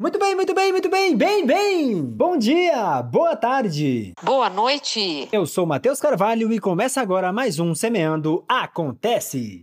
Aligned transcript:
Muito 0.00 0.18
bem, 0.18 0.34
muito 0.34 0.54
bem, 0.54 0.72
muito 0.72 0.88
bem, 0.88 1.14
bem, 1.14 1.46
bem! 1.46 2.02
Bom 2.02 2.38
dia, 2.38 3.02
boa 3.02 3.36
tarde! 3.36 4.14
Boa 4.22 4.48
noite! 4.48 5.28
Eu 5.30 5.44
sou 5.44 5.66
Matheus 5.66 6.00
Carvalho 6.00 6.50
e 6.50 6.58
começa 6.58 7.02
agora 7.02 7.30
mais 7.30 7.58
um 7.58 7.74
Semeando 7.74 8.42
Acontece! 8.48 9.60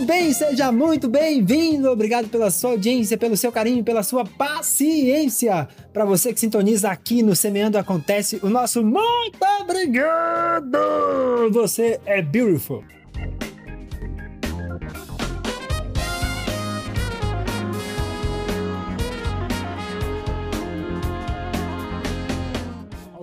Bem, 0.00 0.32
seja 0.32 0.70
muito 0.70 1.08
bem-vindo. 1.08 1.90
Obrigado 1.90 2.28
pela 2.28 2.50
sua 2.50 2.70
audiência, 2.70 3.16
pelo 3.16 3.36
seu 3.36 3.50
carinho, 3.50 3.82
pela 3.82 4.02
sua 4.02 4.24
paciência. 4.24 5.68
Para 5.92 6.04
você 6.04 6.32
que 6.32 6.40
sintoniza 6.40 6.90
aqui 6.90 7.22
no 7.22 7.34
Semeando 7.34 7.78
Acontece, 7.78 8.38
o 8.42 8.48
nosso 8.48 8.84
muito 8.84 9.38
obrigado. 9.60 10.78
Você 11.50 12.00
é 12.06 12.22
beautiful. 12.22 12.84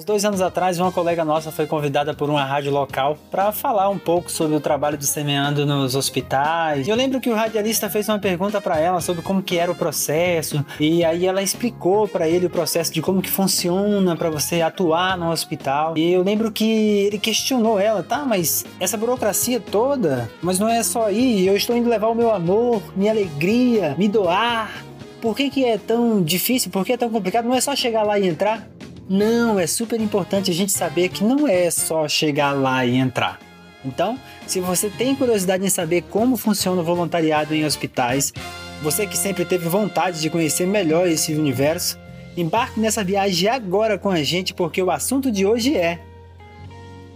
Dois 0.05 0.23
anos 0.23 0.39
atrás, 0.39 0.79
uma 0.79 0.91
colega 0.91 1.25
nossa 1.25 1.51
foi 1.51 1.65
convidada 1.65 2.13
por 2.13 2.29
uma 2.29 2.45
rádio 2.45 2.71
local 2.71 3.17
para 3.31 3.51
falar 3.51 3.89
um 3.89 3.97
pouco 3.97 4.31
sobre 4.31 4.55
o 4.55 4.59
trabalho 4.59 4.97
do 4.97 5.03
Semeando 5.03 5.65
nos 5.65 5.95
hospitais. 5.95 6.87
Eu 6.87 6.95
lembro 6.95 7.19
que 7.19 7.29
o 7.29 7.33
radialista 7.33 7.89
fez 7.89 8.07
uma 8.07 8.19
pergunta 8.19 8.61
para 8.61 8.79
ela 8.79 9.01
sobre 9.01 9.23
como 9.23 9.41
que 9.41 9.57
era 9.57 9.71
o 9.71 9.75
processo 9.75 10.63
e 10.79 11.03
aí 11.03 11.25
ela 11.25 11.41
explicou 11.41 12.07
para 12.07 12.29
ele 12.29 12.45
o 12.45 12.49
processo 12.49 12.93
de 12.93 13.01
como 13.01 13.21
que 13.21 13.29
funciona 13.29 14.15
para 14.15 14.29
você 14.29 14.61
atuar 14.61 15.17
no 15.17 15.31
hospital. 15.31 15.97
E 15.97 16.13
eu 16.13 16.21
lembro 16.21 16.51
que 16.51 16.69
ele 17.07 17.17
questionou 17.17 17.79
ela, 17.79 18.03
tá, 18.03 18.19
mas 18.19 18.63
essa 18.79 18.95
burocracia 18.95 19.59
toda, 19.59 20.29
mas 20.41 20.59
não 20.59 20.69
é 20.69 20.83
só 20.83 21.07
aí, 21.07 21.47
eu 21.47 21.55
estou 21.55 21.75
indo 21.75 21.89
levar 21.89 22.09
o 22.09 22.15
meu 22.15 22.31
amor, 22.31 22.81
minha 22.95 23.11
alegria, 23.11 23.95
me 23.97 24.07
doar. 24.07 24.85
Por 25.19 25.35
que, 25.35 25.49
que 25.49 25.65
é 25.65 25.79
tão 25.79 26.21
difícil? 26.21 26.69
Por 26.69 26.85
que 26.85 26.93
é 26.93 26.97
tão 26.97 27.09
complicado? 27.09 27.45
Não 27.45 27.55
é 27.55 27.61
só 27.61 27.75
chegar 27.75 28.03
lá 28.03 28.19
e 28.19 28.27
entrar? 28.27 28.67
Não, 29.07 29.59
é 29.59 29.67
super 29.67 30.01
importante 30.01 30.49
a 30.49 30.53
gente 30.53 30.71
saber 30.71 31.09
que 31.09 31.23
não 31.23 31.47
é 31.47 31.69
só 31.69 32.07
chegar 32.07 32.53
lá 32.53 32.83
e 32.85 32.95
entrar. 32.95 33.39
Então, 33.85 34.19
se 34.47 34.59
você 34.59 34.89
tem 34.89 35.15
curiosidade 35.15 35.63
em 35.63 35.69
saber 35.69 36.01
como 36.09 36.35
funciona 36.35 36.81
o 36.81 36.83
voluntariado 36.83 37.53
em 37.53 37.63
hospitais, 37.63 38.33
você 38.81 39.05
que 39.05 39.15
sempre 39.15 39.45
teve 39.45 39.69
vontade 39.69 40.19
de 40.19 40.29
conhecer 40.29 40.65
melhor 40.65 41.07
esse 41.07 41.35
universo, 41.35 41.99
embarque 42.35 42.79
nessa 42.79 43.03
viagem 43.03 43.47
agora 43.47 43.99
com 43.99 44.09
a 44.09 44.23
gente 44.23 44.55
porque 44.55 44.81
o 44.81 44.89
assunto 44.89 45.31
de 45.31 45.45
hoje 45.45 45.77
é 45.77 45.99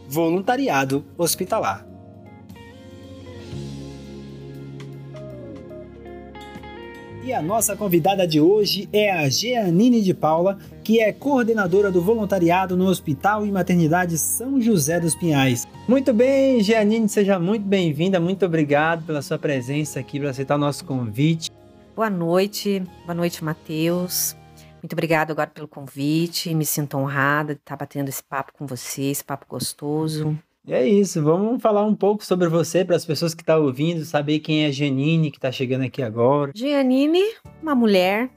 voluntariado 0.07 1.03
hospitalar. 1.17 1.89
E 7.23 7.33
a 7.33 7.41
nossa 7.41 7.75
convidada 7.75 8.27
de 8.27 8.39
hoje 8.39 8.87
é 8.93 9.11
a 9.11 9.27
Jeanine 9.27 10.01
de 10.01 10.13
Paula, 10.13 10.57
que 10.89 10.99
é 10.99 11.13
coordenadora 11.13 11.91
do 11.91 12.01
voluntariado 12.01 12.75
no 12.75 12.87
Hospital 12.87 13.45
e 13.45 13.51
Maternidade 13.51 14.17
São 14.17 14.59
José 14.59 14.99
dos 14.99 15.13
Pinhais. 15.13 15.67
Muito 15.87 16.11
bem, 16.11 16.63
Jeanine, 16.63 17.07
seja 17.07 17.37
muito 17.37 17.63
bem-vinda, 17.63 18.19
muito 18.19 18.43
obrigado 18.43 19.05
pela 19.05 19.21
sua 19.21 19.37
presença 19.37 19.99
aqui 19.99 20.19
para 20.19 20.31
aceitar 20.31 20.55
o 20.55 20.57
nosso 20.57 20.83
convite. 20.83 21.51
Boa 21.95 22.09
noite, 22.09 22.81
boa 23.05 23.13
noite, 23.13 23.43
Matheus. 23.43 24.35
Muito 24.81 24.93
obrigado 24.93 25.29
agora 25.29 25.51
pelo 25.53 25.67
convite, 25.67 26.55
me 26.55 26.65
sinto 26.65 26.97
honrada 26.97 27.53
de 27.53 27.59
estar 27.59 27.75
batendo 27.75 28.09
esse 28.09 28.23
papo 28.23 28.51
com 28.57 28.65
você, 28.65 29.03
esse 29.03 29.23
papo 29.23 29.45
gostoso. 29.47 30.35
É 30.67 30.87
isso, 30.87 31.21
vamos 31.21 31.61
falar 31.61 31.85
um 31.85 31.93
pouco 31.93 32.25
sobre 32.25 32.47
você 32.47 32.83
para 32.83 32.95
as 32.95 33.05
pessoas 33.05 33.35
que 33.35 33.43
estão 33.43 33.57
tá 33.57 33.61
ouvindo, 33.61 34.03
saber 34.05 34.39
quem 34.39 34.65
é 34.65 34.71
Janine 34.71 35.29
que 35.29 35.37
está 35.37 35.51
chegando 35.51 35.83
aqui 35.83 36.01
agora. 36.01 36.51
Janine, 36.55 37.21
uma 37.61 37.75
mulher, 37.75 38.31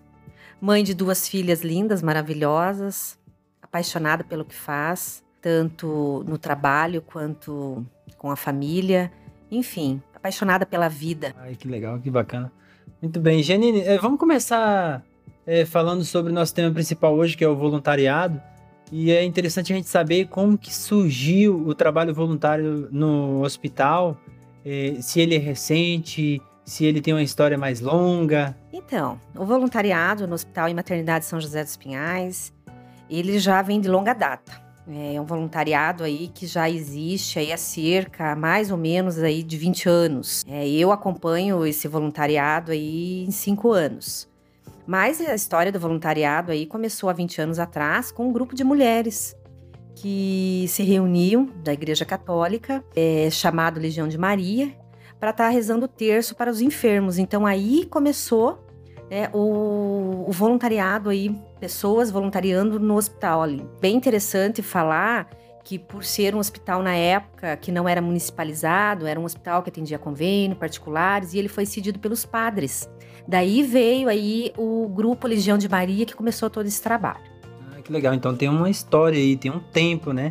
mãe 0.62 0.84
de 0.84 0.94
duas 0.94 1.26
filhas 1.26 1.62
lindas, 1.62 2.00
maravilhosas, 2.00 3.18
apaixonada 3.60 4.22
pelo 4.22 4.44
que 4.44 4.54
faz, 4.54 5.24
tanto 5.40 6.24
no 6.24 6.38
trabalho 6.38 7.02
quanto 7.02 7.84
com 8.16 8.30
a 8.30 8.36
família, 8.36 9.10
enfim, 9.50 10.00
apaixonada 10.14 10.64
pela 10.64 10.88
vida. 10.88 11.34
Ai, 11.36 11.56
que 11.56 11.66
legal, 11.66 11.98
que 11.98 12.08
bacana. 12.08 12.52
Muito 13.02 13.18
bem, 13.18 13.42
Janine, 13.42 13.80
eh, 13.80 13.98
vamos 13.98 14.20
começar 14.20 15.02
é, 15.44 15.64
falando 15.64 16.04
sobre 16.04 16.30
o 16.30 16.34
nosso 16.34 16.54
tema 16.54 16.72
principal 16.72 17.12
hoje, 17.16 17.36
que 17.36 17.42
é 17.42 17.48
o 17.48 17.56
voluntariado. 17.56 18.40
E 18.92 19.10
é 19.10 19.24
interessante 19.24 19.72
a 19.72 19.76
gente 19.76 19.88
saber 19.88 20.28
como 20.28 20.56
que 20.56 20.72
surgiu 20.72 21.66
o 21.66 21.74
trabalho 21.74 22.14
voluntário 22.14 22.88
no 22.92 23.42
hospital, 23.42 24.16
eh, 24.64 24.98
se 25.00 25.20
ele 25.20 25.34
é 25.34 25.38
recente, 25.38 26.40
se 26.64 26.84
ele 26.84 27.00
tem 27.00 27.12
uma 27.12 27.22
história 27.22 27.58
mais 27.58 27.80
longa. 27.80 28.56
Então, 28.72 29.20
o 29.36 29.44
voluntariado 29.44 30.26
no 30.26 30.34
Hospital 30.34 30.68
e 30.68 30.74
Maternidade 30.74 31.24
São 31.24 31.40
José 31.40 31.62
dos 31.62 31.76
Pinhais, 31.76 32.52
ele 33.10 33.38
já 33.38 33.60
vem 33.62 33.80
de 33.80 33.88
longa 33.88 34.12
data. 34.12 34.62
É 34.88 35.20
um 35.20 35.24
voluntariado 35.24 36.02
aí 36.02 36.28
que 36.34 36.46
já 36.46 36.68
existe 36.68 37.38
aí 37.38 37.52
há 37.52 37.56
cerca, 37.56 38.34
mais 38.34 38.70
ou 38.70 38.76
menos 38.76 39.18
aí 39.18 39.42
de 39.42 39.56
20 39.56 39.88
anos. 39.88 40.44
É, 40.48 40.68
eu 40.68 40.90
acompanho 40.90 41.64
esse 41.64 41.86
voluntariado 41.86 42.72
aí 42.72 43.24
em 43.24 43.30
cinco 43.30 43.70
anos. 43.72 44.28
Mas 44.84 45.20
a 45.20 45.34
história 45.34 45.70
do 45.70 45.78
voluntariado 45.78 46.50
aí 46.50 46.66
começou 46.66 47.08
há 47.08 47.12
20 47.12 47.40
anos 47.42 47.58
atrás 47.60 48.10
com 48.10 48.28
um 48.28 48.32
grupo 48.32 48.56
de 48.56 48.64
mulheres 48.64 49.36
que 49.94 50.64
se 50.68 50.82
reuniam 50.82 51.48
da 51.62 51.72
Igreja 51.72 52.04
Católica, 52.04 52.82
é, 52.96 53.28
chamado 53.30 53.78
Legião 53.78 54.08
de 54.08 54.18
Maria, 54.18 54.74
para 55.22 55.31
estar 55.31 55.44
tá 55.44 55.50
rezando 55.50 55.84
o 55.84 55.88
terço 55.88 56.34
para 56.34 56.50
os 56.50 56.60
enfermos. 56.60 57.16
Então 57.16 57.47
aí 57.47 57.87
começou 57.87 58.66
né, 59.09 59.31
o, 59.33 60.25
o, 60.27 60.33
voluntariado 60.33 61.10
aí, 61.10 61.33
pessoas 61.60 62.10
voluntariando 62.10 62.81
no 62.81 62.97
hospital 62.97 63.41
ali. 63.41 63.65
Bem 63.81 63.94
interessante 63.94 64.62
falar 64.62 65.31
que 65.62 65.78
por 65.78 66.03
ser 66.03 66.34
um 66.34 66.41
hospital 66.41 66.83
na 66.83 66.97
época 66.97 67.56
que 67.56 67.71
não 67.71 67.88
era 67.88 68.03
municipalizado, 68.03 69.06
era 69.06 69.21
um 69.21 69.22
hospital 69.22 69.62
que 69.62 69.71
atendia 69.71 69.97
convênio 69.97 70.56
particulares 70.56 71.34
e 71.34 71.39
ele 71.39 71.49
foi 71.49 71.66
cedido 71.66 72.00
pelos 72.00 72.27
padres. 72.27 72.91
Daí 73.28 73.62
veio 73.62 74.09
aí 74.09 74.53
o 74.59 74.89
grupo 74.89 75.28
Legião 75.28 75.56
de 75.56 75.69
Maria 75.69 76.04
que 76.04 76.16
começou 76.16 76.50
todo 76.50 76.66
esse 76.66 76.83
trabalho. 76.83 77.22
Ah, 77.71 77.81
que 77.81 77.93
legal, 77.93 78.12
então 78.12 78.34
tem 78.34 78.49
uma 78.49 78.69
história 78.69 79.21
aí, 79.21 79.37
tem 79.37 79.53
um 79.53 79.60
tempo, 79.60 80.12
né? 80.12 80.31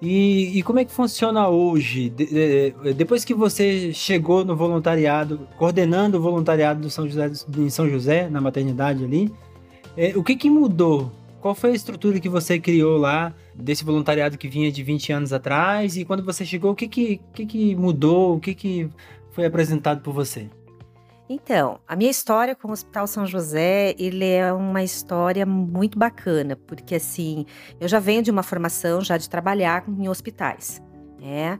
E, 0.00 0.58
e 0.58 0.62
como 0.62 0.78
é 0.78 0.84
que 0.84 0.92
funciona 0.92 1.48
hoje? 1.48 2.10
De, 2.10 2.26
de, 2.26 2.94
depois 2.94 3.24
que 3.24 3.32
você 3.32 3.92
chegou 3.92 4.44
no 4.44 4.54
voluntariado, 4.54 5.48
coordenando 5.56 6.18
o 6.18 6.20
voluntariado 6.20 6.80
do 6.80 6.90
São 6.90 7.08
José, 7.08 7.30
em 7.56 7.70
São 7.70 7.88
José, 7.88 8.28
na 8.28 8.40
maternidade 8.40 9.04
ali, 9.04 9.32
é, 9.96 10.12
o 10.14 10.22
que, 10.22 10.36
que 10.36 10.50
mudou? 10.50 11.10
Qual 11.40 11.54
foi 11.54 11.70
a 11.70 11.74
estrutura 11.74 12.20
que 12.20 12.28
você 12.28 12.58
criou 12.58 12.98
lá 12.98 13.32
desse 13.54 13.84
voluntariado 13.84 14.36
que 14.36 14.48
vinha 14.48 14.70
de 14.70 14.82
20 14.82 15.12
anos 15.12 15.32
atrás? 15.32 15.96
E 15.96 16.04
quando 16.04 16.24
você 16.24 16.44
chegou, 16.44 16.72
o 16.72 16.74
que, 16.74 16.88
que, 16.88 17.20
que, 17.32 17.46
que 17.46 17.74
mudou? 17.74 18.36
O 18.36 18.40
que, 18.40 18.54
que 18.54 18.90
foi 19.30 19.46
apresentado 19.46 20.02
por 20.02 20.12
você? 20.12 20.50
Então, 21.28 21.80
a 21.88 21.96
minha 21.96 22.10
história 22.10 22.54
com 22.54 22.68
o 22.68 22.72
Hospital 22.72 23.06
São 23.08 23.26
José, 23.26 23.96
ele 23.98 24.24
é 24.24 24.52
uma 24.52 24.84
história 24.84 25.44
muito 25.44 25.98
bacana, 25.98 26.54
porque 26.54 26.94
assim, 26.94 27.44
eu 27.80 27.88
já 27.88 27.98
venho 27.98 28.22
de 28.22 28.30
uma 28.30 28.44
formação 28.44 29.00
já 29.00 29.16
de 29.16 29.28
trabalhar 29.28 29.84
em 29.88 30.08
hospitais, 30.08 30.80
né? 31.20 31.58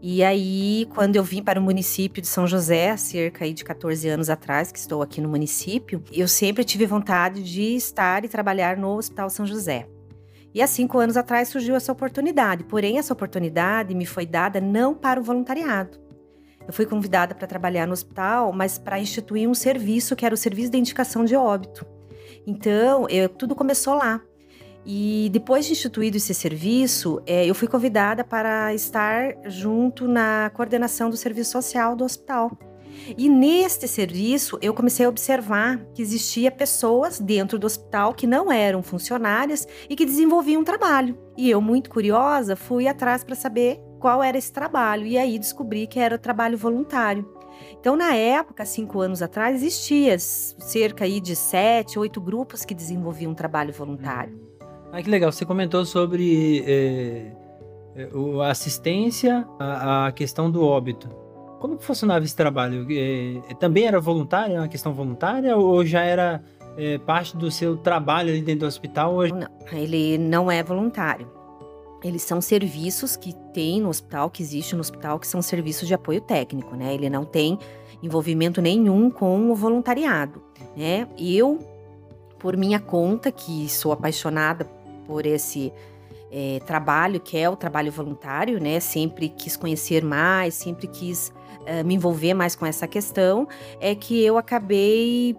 E 0.00 0.22
aí, 0.22 0.86
quando 0.94 1.16
eu 1.16 1.24
vim 1.24 1.42
para 1.42 1.58
o 1.58 1.62
município 1.62 2.22
de 2.22 2.28
São 2.28 2.46
José, 2.46 2.96
cerca 2.96 3.52
de 3.52 3.64
14 3.64 4.08
anos 4.08 4.30
atrás, 4.30 4.70
que 4.70 4.78
estou 4.78 5.02
aqui 5.02 5.20
no 5.20 5.28
município, 5.28 6.00
eu 6.12 6.28
sempre 6.28 6.62
tive 6.62 6.86
vontade 6.86 7.42
de 7.42 7.74
estar 7.74 8.24
e 8.24 8.28
trabalhar 8.28 8.76
no 8.76 8.96
Hospital 8.96 9.28
São 9.28 9.44
José. 9.44 9.88
E 10.54 10.62
há 10.62 10.68
cinco 10.68 11.00
anos 11.00 11.16
atrás 11.16 11.48
surgiu 11.48 11.74
essa 11.74 11.90
oportunidade, 11.90 12.62
porém 12.62 12.98
essa 12.98 13.12
oportunidade 13.12 13.92
me 13.92 14.06
foi 14.06 14.24
dada 14.24 14.60
não 14.60 14.94
para 14.94 15.18
o 15.18 15.22
voluntariado, 15.22 15.98
eu 16.68 16.74
fui 16.74 16.84
convidada 16.84 17.34
para 17.34 17.46
trabalhar 17.46 17.86
no 17.86 17.94
hospital, 17.94 18.52
mas 18.52 18.76
para 18.76 19.00
instituir 19.00 19.48
um 19.48 19.54
serviço 19.54 20.14
que 20.14 20.26
era 20.26 20.34
o 20.34 20.38
serviço 20.38 20.70
de 20.70 20.76
indicação 20.76 21.24
de 21.24 21.34
óbito. 21.34 21.86
Então, 22.46 23.08
eu, 23.08 23.26
tudo 23.26 23.54
começou 23.54 23.94
lá. 23.94 24.20
E 24.84 25.30
depois 25.32 25.64
de 25.64 25.72
instituído 25.72 26.18
esse 26.18 26.34
serviço, 26.34 27.22
é, 27.26 27.46
eu 27.46 27.54
fui 27.54 27.68
convidada 27.68 28.22
para 28.22 28.74
estar 28.74 29.34
junto 29.46 30.06
na 30.06 30.50
coordenação 30.54 31.08
do 31.08 31.16
serviço 31.16 31.52
social 31.52 31.96
do 31.96 32.04
hospital. 32.04 32.50
E 33.16 33.30
neste 33.30 33.88
serviço, 33.88 34.58
eu 34.60 34.74
comecei 34.74 35.06
a 35.06 35.08
observar 35.08 35.78
que 35.94 36.02
existia 36.02 36.50
pessoas 36.50 37.18
dentro 37.18 37.58
do 37.58 37.66
hospital 37.66 38.12
que 38.12 38.26
não 38.26 38.52
eram 38.52 38.82
funcionárias 38.82 39.66
e 39.88 39.96
que 39.96 40.04
desenvolviam 40.04 40.60
um 40.60 40.64
trabalho. 40.64 41.16
E 41.34 41.48
eu, 41.48 41.62
muito 41.62 41.88
curiosa, 41.88 42.56
fui 42.56 42.86
atrás 42.86 43.24
para 43.24 43.34
saber 43.34 43.80
qual 43.98 44.22
era 44.22 44.38
esse 44.38 44.52
trabalho. 44.52 45.06
E 45.06 45.18
aí 45.18 45.38
descobri 45.38 45.86
que 45.86 45.98
era 45.98 46.18
trabalho 46.18 46.56
voluntário. 46.56 47.26
Então, 47.80 47.96
na 47.96 48.14
época, 48.14 48.64
cinco 48.64 49.00
anos 49.00 49.22
atrás, 49.22 49.56
existia 49.56 50.18
cerca 50.18 51.04
aí 51.04 51.20
de 51.20 51.34
sete, 51.34 51.98
oito 51.98 52.20
grupos 52.20 52.64
que 52.64 52.74
desenvolviam 52.74 53.32
um 53.32 53.34
trabalho 53.34 53.72
voluntário. 53.72 54.38
Ah, 54.92 55.02
que 55.02 55.10
legal. 55.10 55.30
Você 55.30 55.44
comentou 55.44 55.84
sobre 55.84 56.64
é, 56.66 57.32
a 58.44 58.50
assistência 58.50 59.46
à, 59.58 60.06
à, 60.06 60.12
questão 60.12 60.50
do 60.50 60.64
óbito. 60.64 61.08
Como 61.60 61.76
que 61.76 61.84
funcionava 61.84 62.24
esse 62.24 62.36
trabalho? 62.36 62.86
É, 62.90 63.54
também 63.54 63.86
era 63.86 64.00
voluntário, 64.00 64.56
é 64.56 64.60
uma 64.60 64.68
questão 64.68 64.92
voluntária, 64.92 65.56
ou 65.56 65.84
já 65.84 66.02
era 66.02 66.42
é, 66.76 66.98
parte 66.98 67.36
do 67.36 67.50
seu 67.50 67.76
trabalho 67.76 68.30
ali 68.30 68.40
dentro 68.40 68.60
do 68.60 68.66
hospital? 68.66 69.14
Hoje? 69.14 69.32
Não, 69.34 69.48
ele 69.72 70.16
não 70.16 70.50
é 70.50 70.62
voluntário. 70.62 71.37
Eles 72.02 72.22
são 72.22 72.40
serviços 72.40 73.16
que 73.16 73.34
tem 73.52 73.80
no 73.80 73.88
hospital, 73.88 74.30
que 74.30 74.42
existe 74.42 74.74
no 74.74 74.80
hospital, 74.80 75.18
que 75.18 75.26
são 75.26 75.42
serviços 75.42 75.88
de 75.88 75.94
apoio 75.94 76.20
técnico, 76.20 76.76
né? 76.76 76.94
Ele 76.94 77.10
não 77.10 77.24
tem 77.24 77.58
envolvimento 78.02 78.62
nenhum 78.62 79.10
com 79.10 79.50
o 79.50 79.54
voluntariado, 79.54 80.42
né? 80.76 81.08
Eu, 81.18 81.58
por 82.38 82.56
minha 82.56 82.78
conta, 82.78 83.32
que 83.32 83.68
sou 83.68 83.90
apaixonada 83.90 84.64
por 85.06 85.26
esse 85.26 85.72
é, 86.30 86.60
trabalho, 86.64 87.18
que 87.18 87.36
é 87.36 87.48
o 87.48 87.56
trabalho 87.56 87.90
voluntário, 87.90 88.60
né? 88.60 88.78
Sempre 88.78 89.28
quis 89.28 89.56
conhecer 89.56 90.04
mais, 90.04 90.54
sempre 90.54 90.86
quis 90.86 91.32
uh, 91.62 91.84
me 91.84 91.94
envolver 91.94 92.34
mais 92.34 92.54
com 92.54 92.64
essa 92.64 92.86
questão, 92.86 93.48
é 93.80 93.94
que 93.94 94.22
eu 94.22 94.38
acabei 94.38 95.36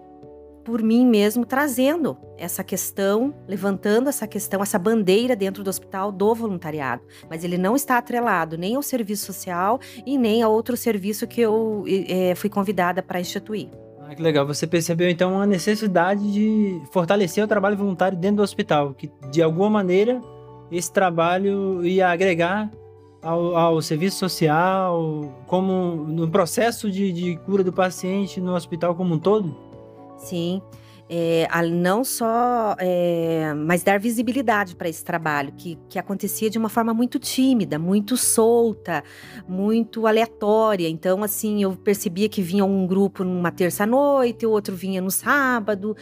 por 0.70 0.84
mim 0.84 1.04
mesmo 1.04 1.44
trazendo 1.44 2.16
essa 2.38 2.62
questão, 2.62 3.34
levantando 3.48 4.08
essa 4.08 4.24
questão, 4.24 4.62
essa 4.62 4.78
bandeira 4.78 5.34
dentro 5.34 5.64
do 5.64 5.68
hospital 5.68 6.12
do 6.12 6.32
voluntariado. 6.32 7.02
Mas 7.28 7.42
ele 7.42 7.58
não 7.58 7.74
está 7.74 7.98
atrelado 7.98 8.56
nem 8.56 8.76
ao 8.76 8.82
serviço 8.82 9.26
social 9.26 9.80
e 10.06 10.16
nem 10.16 10.44
a 10.44 10.48
outro 10.48 10.76
serviço 10.76 11.26
que 11.26 11.40
eu 11.40 11.82
é, 11.88 12.36
fui 12.36 12.48
convidada 12.48 13.02
para 13.02 13.18
instituir. 13.18 13.68
Ah, 13.98 14.14
que 14.14 14.22
legal. 14.22 14.46
Você 14.46 14.64
percebeu 14.64 15.10
então 15.10 15.40
a 15.40 15.44
necessidade 15.44 16.32
de 16.32 16.80
fortalecer 16.92 17.42
o 17.42 17.48
trabalho 17.48 17.76
voluntário 17.76 18.16
dentro 18.16 18.36
do 18.36 18.42
hospital, 18.44 18.94
que 18.94 19.10
de 19.28 19.42
alguma 19.42 19.70
maneira 19.70 20.22
esse 20.70 20.92
trabalho 20.92 21.84
ia 21.84 22.10
agregar 22.10 22.70
ao, 23.20 23.56
ao 23.56 23.82
serviço 23.82 24.18
social, 24.18 25.34
como 25.48 25.96
no 26.06 26.30
processo 26.30 26.88
de, 26.88 27.10
de 27.10 27.36
cura 27.38 27.64
do 27.64 27.72
paciente 27.72 28.40
no 28.40 28.54
hospital 28.54 28.94
como 28.94 29.16
um 29.16 29.18
todo? 29.18 29.69
Sim 30.20 30.62
é, 31.12 31.48
a 31.50 31.60
não 31.64 32.04
só, 32.04 32.76
é, 32.78 33.52
mas 33.52 33.82
dar 33.82 33.98
visibilidade 33.98 34.76
para 34.76 34.88
esse 34.88 35.04
trabalho, 35.04 35.52
que, 35.56 35.76
que 35.88 35.98
acontecia 35.98 36.48
de 36.48 36.56
uma 36.56 36.68
forma 36.68 36.94
muito 36.94 37.18
tímida, 37.18 37.80
muito 37.80 38.16
solta, 38.16 39.02
muito 39.48 40.06
aleatória. 40.06 40.88
Então, 40.88 41.24
assim, 41.24 41.64
eu 41.64 41.72
percebia 41.72 42.28
que 42.28 42.40
vinha 42.40 42.64
um 42.64 42.86
grupo 42.86 43.24
numa 43.24 43.50
terça-noite, 43.50 44.46
outro 44.46 44.76
vinha 44.76 45.00
no 45.00 45.10
sábado, 45.10 45.96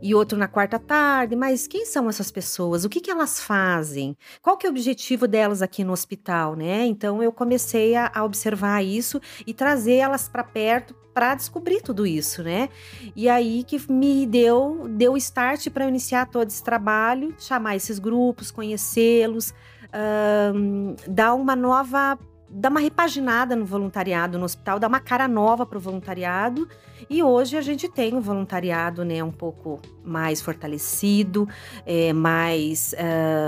e 0.00 0.14
outro 0.14 0.38
na 0.38 0.48
quarta-tarde. 0.48 1.36
Mas 1.36 1.66
quem 1.66 1.84
são 1.84 2.08
essas 2.08 2.30
pessoas? 2.30 2.86
O 2.86 2.88
que, 2.88 3.02
que 3.02 3.10
elas 3.10 3.40
fazem? 3.40 4.16
Qual 4.40 4.56
que 4.56 4.66
é 4.66 4.70
o 4.70 4.72
objetivo 4.72 5.28
delas 5.28 5.60
aqui 5.60 5.84
no 5.84 5.92
hospital, 5.92 6.56
né? 6.56 6.86
Então, 6.86 7.22
eu 7.22 7.30
comecei 7.30 7.94
a, 7.94 8.10
a 8.14 8.24
observar 8.24 8.82
isso 8.82 9.20
e 9.46 9.52
trazer 9.52 9.96
elas 9.96 10.26
para 10.26 10.42
perto 10.42 10.94
para 11.14 11.36
descobrir 11.36 11.80
tudo 11.80 12.04
isso, 12.04 12.42
né? 12.42 12.68
E 13.14 13.28
aí 13.28 13.62
que 13.62 13.80
me 13.90 14.26
deu 14.26 14.53
deu 14.88 15.16
start 15.16 15.70
para 15.70 15.86
iniciar 15.86 16.26
todo 16.26 16.48
esse 16.48 16.62
trabalho, 16.62 17.34
chamar 17.38 17.76
esses 17.76 17.98
grupos, 17.98 18.50
conhecê-los, 18.50 19.54
um, 20.54 20.94
dar 21.08 21.34
uma 21.34 21.54
nova 21.56 22.18
dar 22.56 22.70
uma 22.70 22.78
repaginada 22.78 23.56
no 23.56 23.64
voluntariado 23.64 24.38
no 24.38 24.44
hospital, 24.44 24.78
dar 24.78 24.86
uma 24.86 25.00
cara 25.00 25.26
nova 25.26 25.66
para 25.66 25.76
o 25.76 25.80
voluntariado. 25.80 26.68
E 27.10 27.20
hoje 27.20 27.56
a 27.56 27.60
gente 27.60 27.88
tem 27.88 28.14
o 28.14 28.18
um 28.18 28.20
voluntariado 28.20 29.04
né, 29.04 29.22
um 29.24 29.32
pouco 29.32 29.80
mais 30.04 30.40
fortalecido, 30.40 31.48
é, 31.84 32.12
mais 32.12 32.94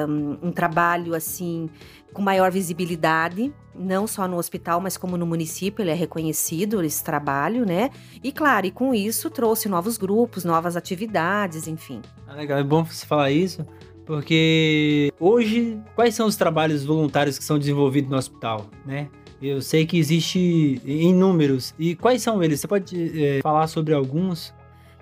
um, 0.09 0.49
um 0.49 0.53
trabalho 0.53 1.15
assim 1.15 1.71
com 2.17 2.23
maior 2.23 2.51
visibilidade, 2.51 3.53
não 3.75 4.07
só 4.07 4.27
no 4.27 4.39
hospital, 4.39 4.81
mas 4.81 4.97
como 4.97 5.19
no 5.19 5.27
município, 5.27 5.83
ele 5.83 5.91
é 5.91 5.95
reconhecido 5.95 6.83
esse 6.83 7.05
trabalho, 7.05 7.67
né? 7.67 7.91
E 8.25 8.33
claro, 8.33 8.65
e 8.65 8.71
com 8.71 8.95
isso 8.95 9.29
trouxe 9.29 9.69
novos 9.69 9.99
grupos, 9.99 10.43
novas 10.43 10.77
atividades, 10.79 11.69
enfim. 11.69 12.01
Ah, 12.27 12.33
legal, 12.33 12.59
é 12.59 12.65
bom 12.65 12.83
você 12.83 13.05
falar 13.05 13.31
isso, 13.31 13.67
porque 14.07 15.13
hoje, 15.21 15.79
quais 15.95 16.15
são 16.15 16.27
os 16.27 16.37
trabalhos 16.37 16.87
voluntários 16.87 17.39
que 17.39 17.45
são 17.45 17.59
desenvolvidos 17.59 18.11
no 18.11 18.17
hospital, 18.17 18.65
né? 18.87 19.11
Eu 19.43 19.61
sei 19.61 19.85
que 19.85 19.99
existe 19.99 20.81
inúmeros. 20.87 21.75
E 21.79 21.95
quais 21.95 22.23
são 22.23 22.43
eles? 22.43 22.61
Você 22.61 22.67
pode 22.67 23.23
é, 23.23 23.43
falar 23.43 23.67
sobre 23.67 23.93
alguns? 23.93 24.55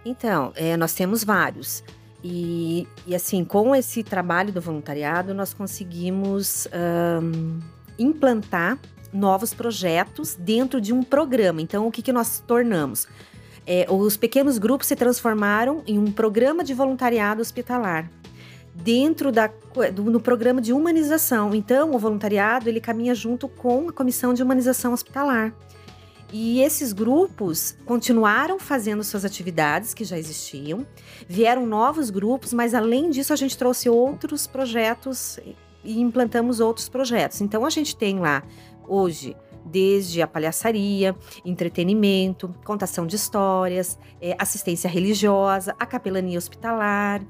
Então, 0.05 0.53
é, 0.57 0.77
nós 0.77 0.93
temos 0.93 1.23
vários. 1.23 1.85
E, 2.27 2.89
e, 3.07 3.15
assim, 3.15 3.45
com 3.45 3.77
esse 3.77 4.03
trabalho 4.03 4.51
do 4.51 4.59
voluntariado, 4.59 5.35
nós 5.35 5.53
conseguimos 5.53 6.67
um, 7.23 7.59
implantar 7.99 8.79
novos 9.13 9.53
projetos 9.53 10.35
dentro 10.35 10.81
de 10.81 10.91
um 10.91 11.03
programa. 11.03 11.61
Então, 11.61 11.87
o 11.87 11.93
que, 11.93 12.01
que 12.01 12.13
nós 12.13 12.43
tornamos? 12.47 13.07
É, 13.67 13.87
os 13.91 14.17
pequenos 14.17 14.57
grupos 14.57 14.87
se 14.87 14.97
transformaram 14.97 15.83
em 15.87 15.99
um 15.99 16.11
programa 16.11 16.65
de 16.65 16.73
voluntariado 16.73 17.43
hospitalar 17.43 18.11
dentro 18.75 19.31
da, 19.31 19.51
do, 19.93 20.05
no 20.05 20.19
programa 20.19 20.63
de 20.63 20.73
humanização. 20.73 21.55
Então, 21.55 21.95
o 21.95 21.99
voluntariado 21.99 22.71
ele 22.71 22.81
caminha 22.81 23.15
junto 23.15 23.49
com 23.49 23.91
a 23.91 23.93
comissão 23.93 24.33
de 24.33 24.43
humanização 24.43 24.95
hospitalar. 24.95 25.55
E 26.37 26.61
esses 26.63 26.93
grupos 26.93 27.77
continuaram 27.87 28.59
fazendo 28.59 29.05
suas 29.05 29.25
atividades 29.25 29.95
que 29.95 30.03
já 30.03 30.19
existiam, 30.19 30.85
vieram 31.29 31.65
novos 31.65 32.11
grupos, 32.11 32.53
mas 32.53 32.75
além 32.75 33.09
disso 33.09 33.33
a 33.33 33.37
gente 33.37 33.57
trouxe 33.57 33.89
outros 33.89 34.45
projetos 34.45 35.39
e 35.85 36.01
implantamos 36.01 36.59
outros 36.59 36.89
projetos. 36.89 37.41
Então 37.41 37.65
a 37.65 37.71
gente 37.71 37.97
tem 37.97 38.19
lá 38.19 38.43
hoje 38.89 39.37
desde 39.65 40.23
a 40.23 40.27
palhaçaria, 40.27 41.15
entretenimento, 41.45 42.53
contação 42.65 43.07
de 43.07 43.15
histórias, 43.15 43.97
é, 44.21 44.35
assistência 44.37 44.91
religiosa, 44.91 45.73
a 45.79 45.87
capelania 45.87 46.37
hospitalar, 46.37 47.23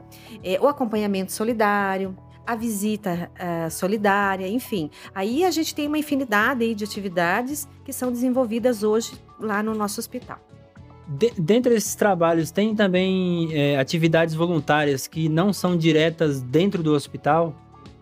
é, 0.43 0.59
o 0.59 0.67
acompanhamento 0.67 1.31
solidário, 1.31 2.17
a 2.47 2.55
visita 2.55 3.31
uh, 3.35 3.71
solidária, 3.71 4.49
enfim. 4.49 4.91
Aí 5.15 5.45
a 5.45 5.51
gente 5.51 5.75
tem 5.75 5.87
uma 5.87 5.99
infinidade 5.99 6.75
de 6.75 6.85
atividades 6.85 7.69
que 7.85 7.93
são 7.93 8.13
desenvolvidas 8.13 8.83
hoje 8.83 9.13
lá 9.39 9.63
no 9.63 9.75
nosso 9.75 10.01
hospital. 10.01 10.39
De, 11.07 11.31
dentro 11.39 11.73
desses 11.73 11.95
trabalhos, 11.95 12.51
tem 12.51 12.75
também 12.75 13.51
é, 13.53 13.79
atividades 13.79 14.35
voluntárias 14.35 15.07
que 15.07 15.29
não 15.29 15.53
são 15.53 15.77
diretas 15.77 16.41
dentro 16.41 16.83
do 16.83 16.93
hospital? 16.95 17.55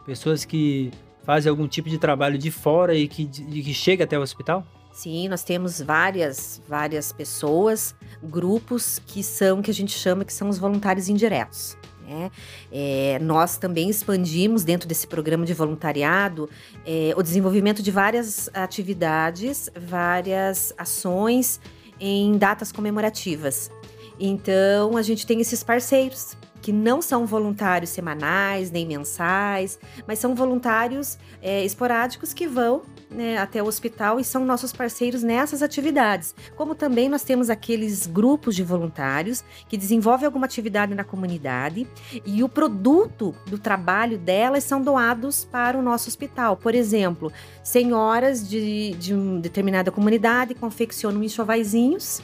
Pessoas 0.07 0.45
que 0.45 0.91
fazem 1.25 1.51
algum 1.51 1.67
tipo 1.67 1.89
de 1.89 1.99
trabalho 1.99 2.39
de 2.39 2.51
fora 2.51 2.95
e 2.95 3.09
que, 3.09 3.25
de, 3.25 3.63
que 3.63 3.75
chega 3.75 4.05
até 4.05 4.19
o 4.19 4.23
hospital? 4.23 4.65
Sim, 4.93 5.29
nós 5.29 5.43
temos 5.43 5.81
várias, 5.81 6.61
várias 6.69 7.13
pessoas, 7.13 7.95
grupos 8.23 9.01
que 9.07 9.23
são 9.23 9.63
que 9.63 9.71
a 9.71 9.75
gente 9.75 9.93
chama 9.93 10.25
que 10.25 10.33
são 10.33 10.49
os 10.49 10.59
voluntários 10.59 11.09
indiretos. 11.09 11.77
Né? 12.07 12.31
É, 12.71 13.19
nós 13.21 13.57
também 13.57 13.89
expandimos 13.89 14.65
dentro 14.65 14.89
desse 14.89 15.07
programa 15.07 15.45
de 15.45 15.55
voluntariado 15.55 16.49
é, 16.85 17.13
o 17.17 17.23
desenvolvimento 17.23 17.83
de 17.83 17.91
várias 17.91 18.51
atividades, 18.53 19.71
várias 19.77 20.75
ações 20.77 21.61
em 22.01 22.37
datas 22.37 22.73
comemorativas. 22.73 23.71
Então, 24.19 24.97
a 24.97 25.03
gente 25.03 25.27
tem 25.27 25.41
esses 25.41 25.63
parceiros 25.63 26.37
que 26.63 26.73
não 26.73 27.03
são 27.03 27.27
voluntários 27.27 27.91
semanais 27.91 28.71
nem 28.71 28.87
mensais, 28.87 29.79
mas 30.07 30.21
são 30.21 30.35
voluntários 30.35 31.19
é, 31.43 31.65
esporádicos 31.65 32.33
que 32.33 32.47
vão 32.47 32.83
né, 33.11 33.37
até 33.37 33.63
o 33.63 33.67
hospital 33.67 34.19
e 34.19 34.25
são 34.25 34.45
nossos 34.45 34.73
parceiros 34.73 35.23
nessas 35.23 35.63
atividades. 35.63 36.35
Como 36.57 36.75
também 36.75 37.09
nós 37.09 37.23
temos 37.23 37.51
aqueles 37.51 38.07
grupos 38.07 38.55
de 38.55 38.63
voluntários 38.63 39.45
que 39.69 39.77
desenvolvem 39.77 40.25
alguma 40.25 40.47
atividade 40.47 40.95
na 40.95 41.05
comunidade 41.05 41.87
e 42.25 42.43
o 42.43 42.49
produto 42.49 43.35
do 43.47 43.59
trabalho 43.59 44.17
delas 44.17 44.65
são 44.65 44.81
doados 44.81 45.45
para 45.45 45.77
o 45.77 45.83
nosso 45.83 46.09
hospital. 46.09 46.57
Por 46.57 46.75
exemplo, 46.75 47.33
senhoras 47.63 48.49
de, 48.49 48.95
de 48.95 49.15
uma 49.15 49.41
determinada 49.41 49.91
comunidade 49.91 50.55
confeccionam 50.55 51.23
enxovaizinhos 51.23 52.23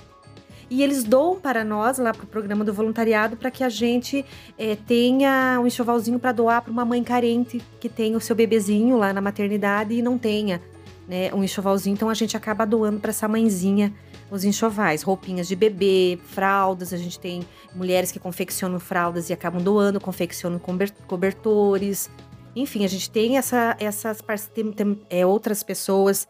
e 0.71 0.83
eles 0.83 1.05
doam 1.05 1.41
para 1.41 1.65
nós, 1.65 1.99
lá 1.99 2.13
para 2.13 2.25
o 2.25 2.27
programa 2.27 2.65
do 2.65 2.73
voluntariado, 2.73 3.37
para 3.37 3.51
que 3.51 3.65
a 3.65 3.69
gente 3.69 4.25
é, 4.59 4.77
tenha 4.77 5.59
um 5.61 5.67
enxovalzinho 5.67 6.19
para 6.19 6.33
doar 6.33 6.63
para 6.63 6.71
uma 6.71 6.85
mãe 6.85 7.03
carente 7.03 7.63
que 7.81 7.89
tem 7.89 8.15
o 8.15 8.21
seu 8.21 8.37
bebezinho 8.37 8.97
lá 8.97 9.13
na 9.13 9.21
maternidade 9.21 9.95
e 9.95 10.03
não 10.03 10.19
tenha 10.19 10.61
né, 11.09 11.33
um 11.33 11.43
enxovalzinho. 11.43 11.95
Então 11.95 12.11
a 12.11 12.15
gente 12.15 12.37
acaba 12.37 12.67
doando 12.67 13.01
para 13.01 13.11
essa 13.11 13.27
mãezinha 13.27 13.95
os 14.31 14.45
enxovais, 14.45 15.03
roupinhas 15.03 15.49
de 15.49 15.57
bebê, 15.57 16.19
fraldas. 16.23 16.93
A 16.93 16.99
gente 16.99 17.19
tem 17.19 17.43
mulheres 17.75 18.13
que 18.13 18.19
confeccionam 18.19 18.79
fraldas 18.79 19.31
e 19.31 19.33
acabam 19.33 19.63
doando, 19.63 19.99
confeccionam 19.99 20.61
cobertores. 21.07 22.11
Enfim, 22.55 22.85
a 22.85 22.89
gente 22.89 23.11
tem 23.11 23.39
essa, 23.39 23.75
essas 23.81 24.23
tem, 24.53 24.71
tem, 24.73 25.01
é, 25.09 25.25
outras 25.25 25.63
pessoas 25.63 26.29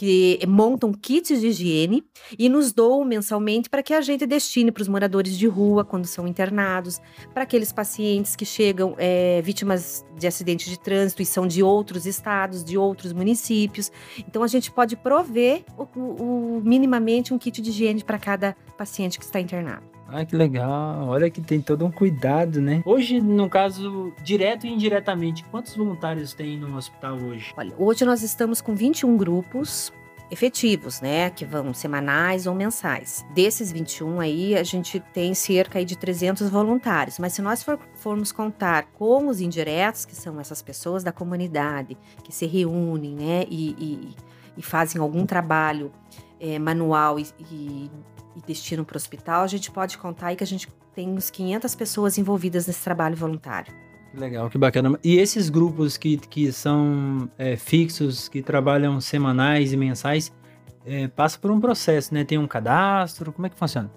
que 0.00 0.38
montam 0.48 0.94
kits 0.94 1.42
de 1.42 1.48
higiene 1.48 2.02
e 2.38 2.48
nos 2.48 2.72
doam 2.72 3.04
mensalmente 3.04 3.68
para 3.68 3.82
que 3.82 3.92
a 3.92 4.00
gente 4.00 4.24
destine 4.24 4.72
para 4.72 4.80
os 4.80 4.88
moradores 4.88 5.36
de 5.36 5.46
rua 5.46 5.84
quando 5.84 6.06
são 6.06 6.26
internados, 6.26 6.98
para 7.34 7.42
aqueles 7.42 7.70
pacientes 7.70 8.34
que 8.34 8.46
chegam 8.46 8.94
é, 8.96 9.42
vítimas 9.42 10.02
de 10.16 10.26
acidentes 10.26 10.70
de 10.70 10.80
trânsito 10.80 11.20
e 11.20 11.26
são 11.26 11.46
de 11.46 11.62
outros 11.62 12.06
estados, 12.06 12.64
de 12.64 12.78
outros 12.78 13.12
municípios. 13.12 13.92
Então 14.26 14.42
a 14.42 14.46
gente 14.46 14.70
pode 14.72 14.96
prover 14.96 15.64
o, 15.76 15.82
o, 15.98 16.62
minimamente 16.64 17.34
um 17.34 17.38
kit 17.38 17.60
de 17.60 17.68
higiene 17.68 18.02
para 18.02 18.18
cada 18.18 18.56
paciente 18.78 19.18
que 19.18 19.24
está 19.26 19.38
internado. 19.38 19.99
Ah, 20.12 20.24
que 20.24 20.34
legal. 20.34 21.08
Olha 21.08 21.30
que 21.30 21.40
tem 21.40 21.60
todo 21.60 21.86
um 21.86 21.90
cuidado, 21.90 22.60
né? 22.60 22.82
Hoje, 22.84 23.20
no 23.20 23.48
caso, 23.48 24.12
direto 24.22 24.66
e 24.66 24.72
indiretamente, 24.72 25.44
quantos 25.44 25.76
voluntários 25.76 26.34
tem 26.34 26.58
no 26.58 26.76
hospital 26.76 27.16
hoje? 27.16 27.52
Olha, 27.56 27.72
hoje 27.78 28.04
nós 28.04 28.22
estamos 28.22 28.60
com 28.60 28.74
21 28.74 29.16
grupos 29.16 29.92
efetivos, 30.30 31.00
né, 31.00 31.28
que 31.30 31.44
vão 31.44 31.74
semanais 31.74 32.46
ou 32.46 32.54
mensais. 32.54 33.26
Desses 33.34 33.72
21 33.72 34.20
aí, 34.20 34.56
a 34.56 34.62
gente 34.62 35.00
tem 35.12 35.34
cerca 35.34 35.84
de 35.84 35.98
300 35.98 36.48
voluntários, 36.48 37.18
mas 37.18 37.32
se 37.32 37.42
nós 37.42 37.62
for, 37.64 37.78
formos 37.96 38.30
contar 38.30 38.86
com 38.92 39.26
os 39.26 39.40
indiretos, 39.40 40.04
que 40.04 40.14
são 40.14 40.38
essas 40.38 40.62
pessoas 40.62 41.02
da 41.02 41.10
comunidade 41.10 41.98
que 42.22 42.32
se 42.32 42.46
reúnem, 42.46 43.14
né, 43.14 43.44
e, 43.50 43.70
e, 43.76 44.14
e 44.56 44.62
fazem 44.62 45.00
algum 45.00 45.26
trabalho 45.26 45.90
é, 46.38 46.58
manual 46.60 47.18
e, 47.18 47.26
e 47.50 47.90
e 48.36 48.40
destinam 48.46 48.84
para 48.84 48.94
o 48.94 48.96
hospital, 48.96 49.42
a 49.42 49.46
gente 49.46 49.70
pode 49.70 49.98
contar 49.98 50.28
aí 50.28 50.36
que 50.36 50.44
a 50.44 50.46
gente 50.46 50.68
tem 50.94 51.08
uns 51.08 51.30
500 51.30 51.74
pessoas 51.74 52.18
envolvidas 52.18 52.66
nesse 52.66 52.82
trabalho 52.82 53.16
voluntário. 53.16 53.72
Legal, 54.12 54.50
que 54.50 54.58
bacana. 54.58 54.98
E 55.04 55.18
esses 55.18 55.48
grupos 55.48 55.96
que, 55.96 56.16
que 56.16 56.52
são 56.52 57.30
é, 57.38 57.56
fixos, 57.56 58.28
que 58.28 58.42
trabalham 58.42 59.00
semanais 59.00 59.72
e 59.72 59.76
mensais, 59.76 60.32
é, 60.84 61.06
passa 61.06 61.38
por 61.38 61.50
um 61.50 61.60
processo, 61.60 62.12
né? 62.12 62.24
Tem 62.24 62.36
um 62.36 62.46
cadastro, 62.46 63.32
como 63.32 63.46
é 63.46 63.50
que 63.50 63.56
funciona? 63.56 63.90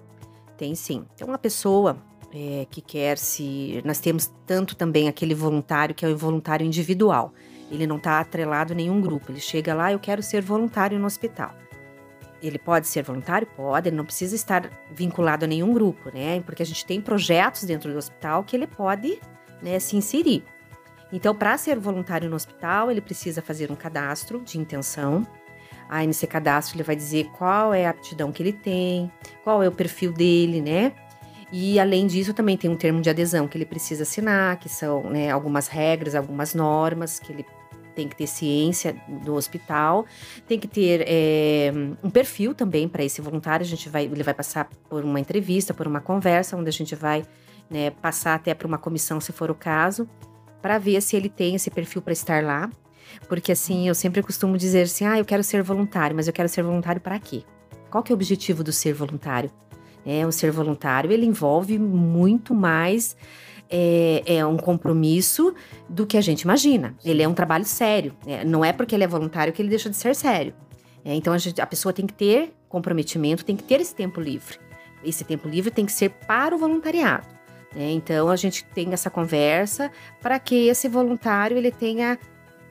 Tem 0.56 0.74
sim. 0.76 1.04
Tem 1.16 1.26
uma 1.26 1.38
pessoa 1.38 1.96
é, 2.32 2.64
que 2.70 2.80
quer 2.80 3.18
se. 3.18 3.82
Nós 3.84 3.98
temos 3.98 4.32
tanto 4.46 4.76
também 4.76 5.08
aquele 5.08 5.34
voluntário 5.34 5.94
que 5.94 6.04
é 6.04 6.08
o 6.08 6.16
voluntário 6.16 6.64
individual. 6.64 7.32
Ele 7.68 7.86
não 7.86 7.96
está 7.96 8.20
atrelado 8.20 8.72
a 8.72 8.76
nenhum 8.76 9.00
grupo. 9.00 9.32
Ele 9.32 9.40
chega 9.40 9.74
lá, 9.74 9.90
eu 9.90 9.98
quero 9.98 10.22
ser 10.22 10.42
voluntário 10.42 10.96
no 10.96 11.06
hospital 11.06 11.52
ele 12.46 12.58
pode 12.58 12.86
ser 12.86 13.02
voluntário? 13.02 13.46
Pode, 13.46 13.88
ele 13.88 13.96
não 13.96 14.04
precisa 14.04 14.34
estar 14.34 14.70
vinculado 14.90 15.44
a 15.44 15.48
nenhum 15.48 15.72
grupo, 15.72 16.10
né? 16.12 16.40
Porque 16.42 16.62
a 16.62 16.66
gente 16.66 16.84
tem 16.84 17.00
projetos 17.00 17.64
dentro 17.64 17.92
do 17.92 17.98
hospital 17.98 18.44
que 18.44 18.56
ele 18.56 18.66
pode 18.66 19.20
né, 19.62 19.78
se 19.78 19.96
inserir. 19.96 20.44
Então, 21.12 21.34
para 21.34 21.56
ser 21.56 21.78
voluntário 21.78 22.28
no 22.28 22.36
hospital, 22.36 22.90
ele 22.90 23.00
precisa 23.00 23.40
fazer 23.40 23.70
um 23.70 23.76
cadastro 23.76 24.40
de 24.40 24.58
intenção. 24.58 25.26
Aí, 25.88 26.06
nesse 26.06 26.26
cadastro, 26.26 26.76
ele 26.76 26.82
vai 26.82 26.96
dizer 26.96 27.26
qual 27.36 27.72
é 27.72 27.86
a 27.86 27.90
aptidão 27.90 28.32
que 28.32 28.42
ele 28.42 28.52
tem, 28.52 29.10
qual 29.42 29.62
é 29.62 29.68
o 29.68 29.72
perfil 29.72 30.12
dele, 30.12 30.60
né? 30.60 30.92
E, 31.52 31.78
além 31.78 32.06
disso, 32.06 32.34
também 32.34 32.56
tem 32.56 32.68
um 32.68 32.76
termo 32.76 33.00
de 33.00 33.08
adesão 33.08 33.46
que 33.46 33.56
ele 33.56 33.64
precisa 33.64 34.02
assinar, 34.02 34.58
que 34.58 34.68
são 34.68 35.04
né, 35.04 35.30
algumas 35.30 35.68
regras, 35.68 36.14
algumas 36.14 36.52
normas 36.52 37.20
que 37.20 37.32
ele 37.32 37.46
tem 37.94 38.08
que 38.08 38.16
ter 38.16 38.26
ciência 38.26 38.96
do 39.24 39.34
hospital, 39.34 40.04
tem 40.46 40.58
que 40.58 40.66
ter 40.66 41.04
é, 41.06 41.72
um 42.02 42.10
perfil 42.10 42.54
também 42.54 42.88
para 42.88 43.04
esse 43.04 43.20
voluntário. 43.20 43.64
A 43.64 43.68
gente 43.68 43.88
vai, 43.88 44.04
ele 44.04 44.22
vai 44.22 44.34
passar 44.34 44.68
por 44.88 45.04
uma 45.04 45.20
entrevista, 45.20 45.72
por 45.72 45.86
uma 45.86 46.00
conversa, 46.00 46.56
onde 46.56 46.68
a 46.68 46.72
gente 46.72 46.94
vai 46.94 47.24
né, 47.70 47.90
passar 47.90 48.34
até 48.34 48.54
para 48.54 48.66
uma 48.66 48.78
comissão, 48.78 49.20
se 49.20 49.32
for 49.32 49.50
o 49.50 49.54
caso, 49.54 50.08
para 50.60 50.78
ver 50.78 51.00
se 51.00 51.16
ele 51.16 51.28
tem 51.28 51.54
esse 51.54 51.70
perfil 51.70 52.02
para 52.02 52.12
estar 52.12 52.42
lá. 52.42 52.70
Porque 53.28 53.52
assim, 53.52 53.88
eu 53.88 53.94
sempre 53.94 54.22
costumo 54.22 54.56
dizer 54.56 54.82
assim: 54.82 55.04
ah, 55.04 55.18
eu 55.18 55.24
quero 55.24 55.42
ser 55.42 55.62
voluntário, 55.62 56.16
mas 56.16 56.26
eu 56.26 56.32
quero 56.32 56.48
ser 56.48 56.62
voluntário 56.62 57.00
para 57.00 57.18
quê? 57.18 57.44
Qual 57.90 58.02
que 58.02 58.10
é 58.10 58.14
o 58.14 58.16
objetivo 58.16 58.64
do 58.64 58.72
ser 58.72 58.92
voluntário? 58.92 59.50
É, 60.06 60.26
o 60.26 60.32
ser 60.32 60.50
voluntário 60.50 61.10
ele 61.10 61.24
envolve 61.24 61.78
muito 61.78 62.54
mais 62.54 63.16
é, 63.70 64.22
é, 64.26 64.46
um 64.46 64.56
compromisso 64.56 65.54
do 65.88 66.06
que 66.06 66.16
a 66.16 66.20
gente 66.20 66.42
imagina. 66.42 66.94
Ele 67.04 67.22
é 67.22 67.28
um 67.28 67.34
trabalho 67.34 67.64
sério. 67.64 68.14
É, 68.26 68.44
não 68.44 68.64
é 68.64 68.72
porque 68.72 68.94
ele 68.94 69.04
é 69.04 69.08
voluntário 69.08 69.52
que 69.52 69.60
ele 69.60 69.68
deixa 69.68 69.90
de 69.90 69.96
ser 69.96 70.14
sério. 70.14 70.54
É, 71.04 71.14
então 71.14 71.32
a, 71.32 71.38
gente, 71.38 71.60
a 71.60 71.66
pessoa 71.66 71.92
tem 71.92 72.06
que 72.06 72.14
ter 72.14 72.54
comprometimento, 72.68 73.44
tem 73.44 73.56
que 73.56 73.62
ter 73.62 73.80
esse 73.80 73.94
tempo 73.94 74.20
livre. 74.20 74.58
Esse 75.04 75.24
tempo 75.24 75.48
livre 75.48 75.70
tem 75.70 75.84
que 75.84 75.92
ser 75.92 76.10
para 76.10 76.54
o 76.54 76.58
voluntariado. 76.58 77.26
Né? 77.74 77.92
Então 77.92 78.28
a 78.28 78.36
gente 78.36 78.64
tem 78.64 78.92
essa 78.92 79.10
conversa 79.10 79.90
para 80.20 80.38
que 80.38 80.68
esse 80.68 80.88
voluntário 80.88 81.56
ele 81.56 81.70
tenha 81.70 82.18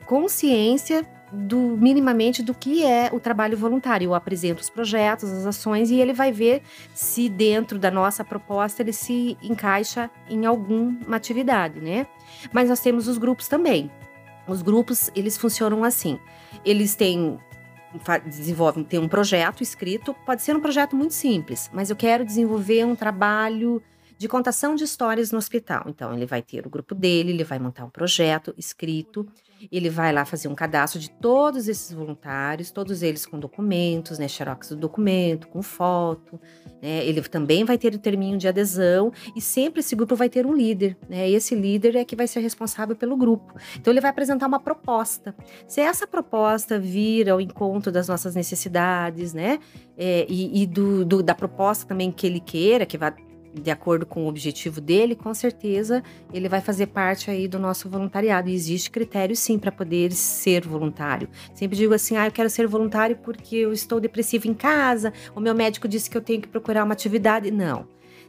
consciência 0.06 1.06
do 1.34 1.76
minimamente 1.76 2.42
do 2.42 2.54
que 2.54 2.84
é 2.84 3.10
o 3.12 3.18
trabalho 3.18 3.56
voluntário. 3.56 4.06
Eu 4.06 4.14
apresento 4.14 4.62
os 4.62 4.70
projetos, 4.70 5.30
as 5.30 5.46
ações 5.46 5.90
e 5.90 6.00
ele 6.00 6.12
vai 6.12 6.32
ver 6.32 6.62
se 6.94 7.28
dentro 7.28 7.78
da 7.78 7.90
nossa 7.90 8.24
proposta 8.24 8.82
ele 8.82 8.92
se 8.92 9.36
encaixa 9.42 10.10
em 10.28 10.46
alguma 10.46 11.16
atividade, 11.16 11.80
né? 11.80 12.06
Mas 12.52 12.68
nós 12.68 12.80
temos 12.80 13.08
os 13.08 13.18
grupos 13.18 13.48
também. 13.48 13.90
Os 14.46 14.62
grupos, 14.62 15.10
eles 15.14 15.36
funcionam 15.36 15.84
assim. 15.84 16.18
Eles 16.64 16.94
têm 16.94 17.38
desenvolvem, 18.26 18.82
tem 18.82 18.98
um 18.98 19.08
projeto 19.08 19.62
escrito, 19.62 20.14
pode 20.26 20.42
ser 20.42 20.56
um 20.56 20.60
projeto 20.60 20.96
muito 20.96 21.14
simples, 21.14 21.70
mas 21.72 21.90
eu 21.90 21.96
quero 21.96 22.24
desenvolver 22.24 22.84
um 22.84 22.96
trabalho 22.96 23.80
de 24.18 24.28
contação 24.28 24.74
de 24.74 24.84
histórias 24.84 25.30
no 25.30 25.38
hospital. 25.38 25.84
Então, 25.86 26.12
ele 26.12 26.26
vai 26.26 26.42
ter 26.42 26.66
o 26.66 26.70
grupo 26.70 26.94
dele, 26.94 27.30
ele 27.30 27.44
vai 27.44 27.58
montar 27.58 27.84
um 27.84 27.90
projeto 27.90 28.54
escrito 28.56 29.26
ele 29.70 29.88
vai 29.90 30.12
lá 30.12 30.24
fazer 30.24 30.48
um 30.48 30.54
cadastro 30.54 31.00
de 31.00 31.10
todos 31.10 31.68
esses 31.68 31.92
voluntários, 31.92 32.70
todos 32.70 33.02
eles 33.02 33.26
com 33.26 33.38
documentos, 33.38 34.18
né, 34.18 34.28
xerox 34.28 34.70
do 34.70 34.76
documento, 34.76 35.48
com 35.48 35.62
foto, 35.62 36.40
né? 36.82 37.04
Ele 37.04 37.20
também 37.22 37.64
vai 37.64 37.78
ter 37.78 37.94
o 37.94 37.98
terminho 37.98 38.36
de 38.36 38.46
adesão 38.46 39.12
e 39.34 39.40
sempre 39.40 39.80
esse 39.80 39.94
grupo 39.96 40.14
vai 40.14 40.28
ter 40.28 40.46
um 40.46 40.54
líder, 40.54 40.96
né? 41.08 41.28
E 41.28 41.34
esse 41.34 41.54
líder 41.54 41.96
é 41.96 42.04
que 42.04 42.16
vai 42.16 42.26
ser 42.26 42.40
responsável 42.40 42.94
pelo 42.94 43.16
grupo. 43.16 43.54
Então 43.76 43.92
ele 43.92 44.00
vai 44.00 44.10
apresentar 44.10 44.46
uma 44.46 44.60
proposta. 44.60 45.34
Se 45.66 45.80
essa 45.80 46.06
proposta 46.06 46.78
vir 46.78 47.30
ao 47.30 47.40
encontro 47.40 47.90
das 47.90 48.08
nossas 48.08 48.34
necessidades, 48.34 49.32
né? 49.32 49.58
É, 49.96 50.26
e, 50.28 50.62
e 50.62 50.66
do, 50.66 51.04
do, 51.04 51.22
da 51.22 51.34
proposta 51.34 51.86
também 51.86 52.10
que 52.10 52.26
ele 52.26 52.40
queira, 52.40 52.84
que 52.84 52.98
vai 52.98 53.14
de 53.54 53.70
acordo 53.70 54.04
com 54.04 54.24
o 54.24 54.28
objetivo 54.28 54.80
dele, 54.80 55.14
com 55.14 55.32
certeza 55.32 56.02
ele 56.32 56.48
vai 56.48 56.60
fazer 56.60 56.86
parte 56.88 57.30
aí 57.30 57.46
do 57.46 57.58
nosso 57.58 57.88
voluntariado. 57.88 58.48
E 58.48 58.54
existe 58.54 58.90
critério 58.90 59.36
sim 59.36 59.58
para 59.58 59.70
poder 59.70 60.12
ser 60.12 60.66
voluntário. 60.66 61.28
Sempre 61.54 61.76
digo 61.76 61.94
assim: 61.94 62.16
ah, 62.16 62.26
eu 62.26 62.32
quero 62.32 62.50
ser 62.50 62.66
voluntário 62.66 63.16
porque 63.16 63.56
eu 63.56 63.72
estou 63.72 64.00
depressivo 64.00 64.48
em 64.48 64.54
casa, 64.54 65.12
o 65.34 65.40
meu 65.40 65.54
médico 65.54 65.86
disse 65.86 66.10
que 66.10 66.16
eu 66.16 66.22
tenho 66.22 66.42
que 66.42 66.48
procurar 66.48 66.84
uma 66.84 66.92
atividade. 66.92 67.50
Não. 67.50 67.86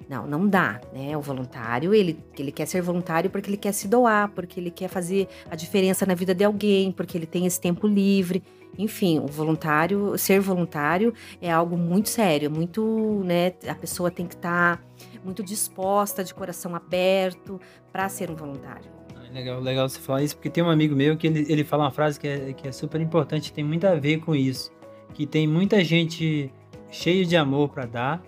Não, 0.08 0.28
não 0.28 0.48
dá, 0.48 0.80
né? 0.94 1.18
O 1.18 1.22
voluntário, 1.22 1.94
ele, 1.94 2.24
ele 2.38 2.52
quer 2.52 2.68
ser 2.68 2.82
voluntário 2.82 3.30
porque 3.30 3.50
ele 3.50 3.58
quer 3.58 3.72
se 3.72 3.88
doar, 3.88 4.30
porque 4.30 4.60
ele 4.60 4.70
quer 4.70 4.88
fazer 4.88 5.28
a 5.50 5.56
diferença 5.56 6.06
na 6.06 6.14
vida 6.14 6.36
de 6.36 6.44
alguém, 6.44 6.92
porque 6.92 7.18
ele 7.18 7.26
tem 7.26 7.48
esse 7.48 7.60
tempo 7.60 7.88
livre. 7.88 8.44
Enfim, 8.78 9.20
o 9.20 9.28
voluntário, 9.28 10.18
ser 10.18 10.40
voluntário 10.40 11.14
é 11.42 11.52
algo 11.52 11.78
muito 11.78 12.10
sério, 12.10 12.52
muito, 12.52 13.24
né? 13.26 13.54
A 13.68 13.74
pessoa 13.74 14.12
tem 14.12 14.28
que 14.28 14.36
estar 14.36 14.78
tá 14.78 14.84
muito 15.26 15.44
disposta, 15.44 16.24
de 16.24 16.34
coração 16.34 16.76
aberto 16.76 17.60
para 17.92 18.08
ser 18.08 18.30
um 18.32 18.36
voluntário. 18.36 18.90
Legal, 19.34 19.60
legal 19.60 19.90
você 19.90 20.00
falar 20.00 20.24
isso, 20.24 20.38
porque 20.38 20.50
tem 20.50 20.64
um 20.64 20.70
amigo 20.70 20.96
meu 20.96 21.18
que 21.18 21.28
ele, 21.28 21.46
ele 21.52 21.64
fala 21.66 21.84
uma 21.84 21.92
frase 21.92 22.18
que 22.18 22.28
é, 22.28 22.54
que 22.54 22.68
é 22.68 22.72
super 22.72 23.02
importante, 23.02 23.52
tem 23.52 23.66
muito 23.66 23.86
a 23.86 23.96
ver 23.96 24.20
com 24.20 24.34
isso. 24.34 24.72
Que 25.14 25.26
tem 25.26 25.46
muita 25.46 25.84
gente 25.84 26.50
cheia 26.90 27.26
de 27.26 27.36
amor 27.36 27.70
para 27.70 27.86
dar, 27.86 28.24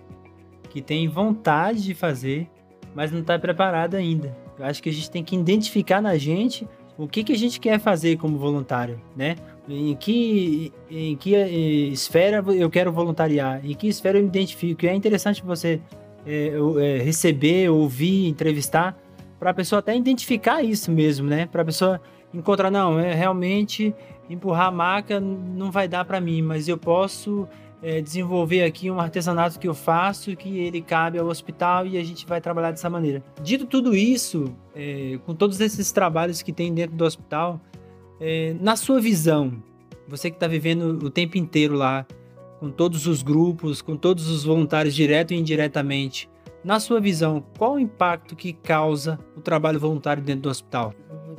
que 0.68 0.82
tem 0.82 1.08
vontade 1.08 1.82
de 1.82 1.94
fazer, 1.94 2.46
mas 2.94 3.10
não 3.10 3.20
está 3.20 3.38
preparada 3.38 3.96
ainda. 3.96 4.36
Eu 4.58 4.66
acho 4.66 4.82
que 4.82 4.90
a 4.90 4.92
gente 4.92 5.10
tem 5.10 5.24
que 5.24 5.34
identificar 5.34 6.02
na 6.02 6.18
gente 6.18 6.68
o 6.98 7.06
que, 7.06 7.22
que 7.22 7.32
a 7.32 7.36
gente 7.36 7.60
quer 7.60 7.78
fazer 7.78 8.18
como 8.18 8.36
voluntário, 8.36 9.00
né? 9.16 9.36
Em 9.68 9.94
que, 9.94 10.72
em 10.90 11.16
que 11.16 11.34
eh, 11.34 11.48
esfera 11.92 12.44
eu 12.52 12.68
quero 12.68 12.90
voluntariar, 12.90 13.64
em 13.64 13.74
que 13.74 13.86
esfera 13.86 14.18
eu 14.18 14.22
me 14.22 14.28
identifico. 14.28 14.84
E 14.84 14.88
é 14.88 14.94
interessante 14.94 15.42
você 15.42 15.80
é, 16.26 16.52
é, 16.80 17.02
receber, 17.02 17.70
ouvir, 17.70 18.26
entrevistar, 18.26 18.96
para 19.38 19.50
a 19.50 19.54
pessoa 19.54 19.78
até 19.78 19.96
identificar 19.96 20.62
isso 20.62 20.90
mesmo, 20.90 21.28
né? 21.28 21.46
Para 21.46 21.62
a 21.62 21.64
pessoa 21.64 22.00
encontrar, 22.34 22.70
não, 22.70 22.98
é 22.98 23.14
realmente 23.14 23.94
empurrar 24.28 24.66
a 24.66 24.70
maca 24.70 25.20
não 25.20 25.70
vai 25.70 25.88
dar 25.88 26.04
para 26.04 26.20
mim, 26.20 26.42
mas 26.42 26.68
eu 26.68 26.76
posso 26.76 27.48
é, 27.82 28.00
desenvolver 28.00 28.64
aqui 28.64 28.90
um 28.90 29.00
artesanato 29.00 29.58
que 29.58 29.68
eu 29.68 29.74
faço, 29.74 30.34
que 30.36 30.58
ele 30.58 30.82
cabe 30.82 31.18
ao 31.18 31.26
hospital 31.26 31.86
e 31.86 31.96
a 31.96 32.04
gente 32.04 32.26
vai 32.26 32.40
trabalhar 32.40 32.70
dessa 32.70 32.90
maneira. 32.90 33.22
Dito 33.42 33.64
tudo 33.66 33.94
isso, 33.94 34.54
é, 34.74 35.18
com 35.24 35.34
todos 35.34 35.60
esses 35.60 35.90
trabalhos 35.92 36.42
que 36.42 36.52
tem 36.52 36.72
dentro 36.74 36.96
do 36.96 37.04
hospital, 37.04 37.60
é, 38.20 38.54
na 38.60 38.76
sua 38.76 39.00
visão, 39.00 39.62
você 40.06 40.30
que 40.30 40.36
está 40.36 40.46
vivendo 40.46 41.04
o 41.04 41.10
tempo 41.10 41.38
inteiro 41.38 41.74
lá, 41.74 42.06
com 42.58 42.70
todos 42.70 43.06
os 43.06 43.22
grupos, 43.22 43.80
com 43.80 43.96
todos 43.96 44.28
os 44.28 44.44
voluntários, 44.44 44.94
direto 44.94 45.32
e 45.32 45.36
indiretamente. 45.36 46.28
Na 46.64 46.80
sua 46.80 47.00
visão, 47.00 47.44
qual 47.56 47.74
o 47.74 47.78
impacto 47.78 48.34
que 48.34 48.52
causa 48.52 49.18
o 49.36 49.40
trabalho 49.40 49.78
voluntário 49.78 50.22
dentro 50.22 50.42
do 50.42 50.50
hospital? 50.50 50.92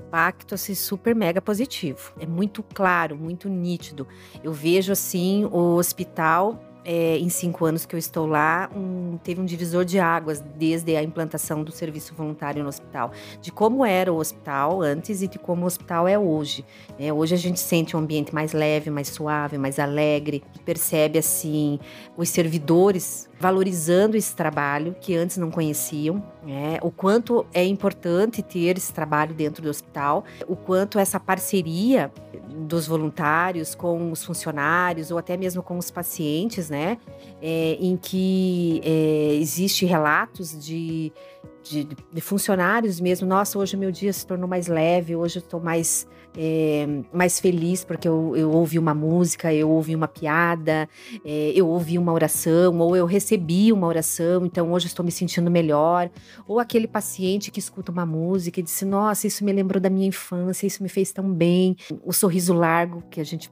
impacto 0.09 0.55
assim 0.55 0.73
super 0.73 1.15
mega 1.15 1.39
positivo. 1.39 2.13
É 2.19 2.25
muito 2.25 2.63
claro, 2.63 3.15
muito 3.15 3.47
nítido. 3.47 4.07
Eu 4.43 4.51
vejo 4.51 4.91
assim 4.91 5.45
o 5.45 5.75
hospital 5.75 6.59
é, 6.91 7.19
em 7.19 7.29
cinco 7.29 7.65
anos 7.65 7.85
que 7.85 7.93
eu 7.93 7.99
estou 7.99 8.25
lá, 8.25 8.67
um, 8.75 9.19
teve 9.23 9.39
um 9.39 9.45
divisor 9.45 9.85
de 9.85 9.99
águas 9.99 10.43
desde 10.57 10.95
a 10.95 11.03
implantação 11.03 11.63
do 11.63 11.71
serviço 11.71 12.15
voluntário 12.15 12.63
no 12.63 12.69
hospital, 12.69 13.11
de 13.39 13.51
como 13.51 13.85
era 13.85 14.11
o 14.11 14.17
hospital 14.17 14.81
antes 14.81 15.21
e 15.21 15.27
de 15.27 15.37
como 15.37 15.65
o 15.65 15.65
hospital 15.67 16.07
é 16.07 16.17
hoje. 16.17 16.65
É, 16.97 17.13
hoje 17.13 17.35
a 17.35 17.37
gente 17.37 17.59
sente 17.59 17.95
um 17.95 17.99
ambiente 17.99 18.33
mais 18.33 18.53
leve, 18.53 18.89
mais 18.89 19.07
suave, 19.07 19.55
mais 19.55 19.77
alegre, 19.77 20.43
percebe 20.65 21.19
assim 21.19 21.79
os 22.17 22.27
servidores 22.29 23.28
valorizando 23.39 24.17
esse 24.17 24.35
trabalho 24.35 24.95
que 24.99 25.15
antes 25.15 25.37
não 25.37 25.49
conheciam, 25.49 26.23
né? 26.43 26.77
o 26.81 26.91
quanto 26.91 27.45
é 27.53 27.65
importante 27.65 28.43
ter 28.43 28.77
esse 28.77 28.91
trabalho 28.91 29.33
dentro 29.33 29.63
do 29.63 29.69
hospital, 29.69 30.25
o 30.47 30.55
quanto 30.55 30.99
essa 30.99 31.19
parceria 31.19 32.11
dos 32.49 32.85
voluntários 32.85 33.73
com 33.73 34.11
os 34.11 34.23
funcionários 34.23 35.09
ou 35.09 35.17
até 35.17 35.37
mesmo 35.37 35.63
com 35.63 35.77
os 35.77 35.89
pacientes, 35.89 36.69
né, 36.69 36.97
é, 37.41 37.77
em 37.79 37.95
que 37.95 38.81
é, 38.83 39.35
existe 39.35 39.85
relatos 39.85 40.57
de, 40.59 41.13
de, 41.63 41.87
de 42.11 42.21
funcionários 42.21 42.99
mesmo, 42.99 43.27
nossa, 43.27 43.57
hoje 43.57 43.75
o 43.75 43.79
meu 43.79 43.91
dia 43.91 44.11
se 44.11 44.25
tornou 44.25 44.47
mais 44.47 44.67
leve, 44.67 45.15
hoje 45.15 45.37
eu 45.37 45.41
estou 45.41 45.59
mais 45.59 46.07
é, 46.37 46.87
mais 47.11 47.39
feliz 47.39 47.83
porque 47.83 48.07
eu, 48.07 48.35
eu, 48.35 48.51
ouvi 48.51 48.77
uma 48.77 48.93
música, 48.93 49.53
eu 49.53 49.69
ouvi 49.69 49.95
uma 49.95 50.07
piada, 50.07 50.87
é, 51.25 51.51
eu 51.55 51.67
ouvi 51.67 51.97
uma 51.97 52.13
oração, 52.13 52.77
ou 52.79 52.95
eu 52.95 53.05
recebi 53.05 53.71
uma 53.71 53.87
oração, 53.87 54.45
então 54.45 54.71
hoje 54.71 54.87
estou 54.87 55.03
me 55.03 55.11
sentindo 55.11 55.49
melhor. 55.49 56.09
Ou 56.47 56.59
aquele 56.59 56.87
paciente 56.87 57.51
que 57.51 57.59
escuta 57.59 57.91
uma 57.91 58.05
música 58.05 58.59
e 58.59 58.63
disse: 58.63 58.85
Nossa, 58.85 59.27
isso 59.27 59.43
me 59.43 59.51
lembrou 59.51 59.81
da 59.81 59.89
minha 59.89 60.07
infância, 60.07 60.67
isso 60.67 60.83
me 60.83 60.89
fez 60.89 61.11
tão 61.11 61.31
bem. 61.31 61.75
O 62.03 62.13
sorriso 62.13 62.53
largo 62.53 63.03
que 63.09 63.19
a 63.19 63.23
gente 63.23 63.49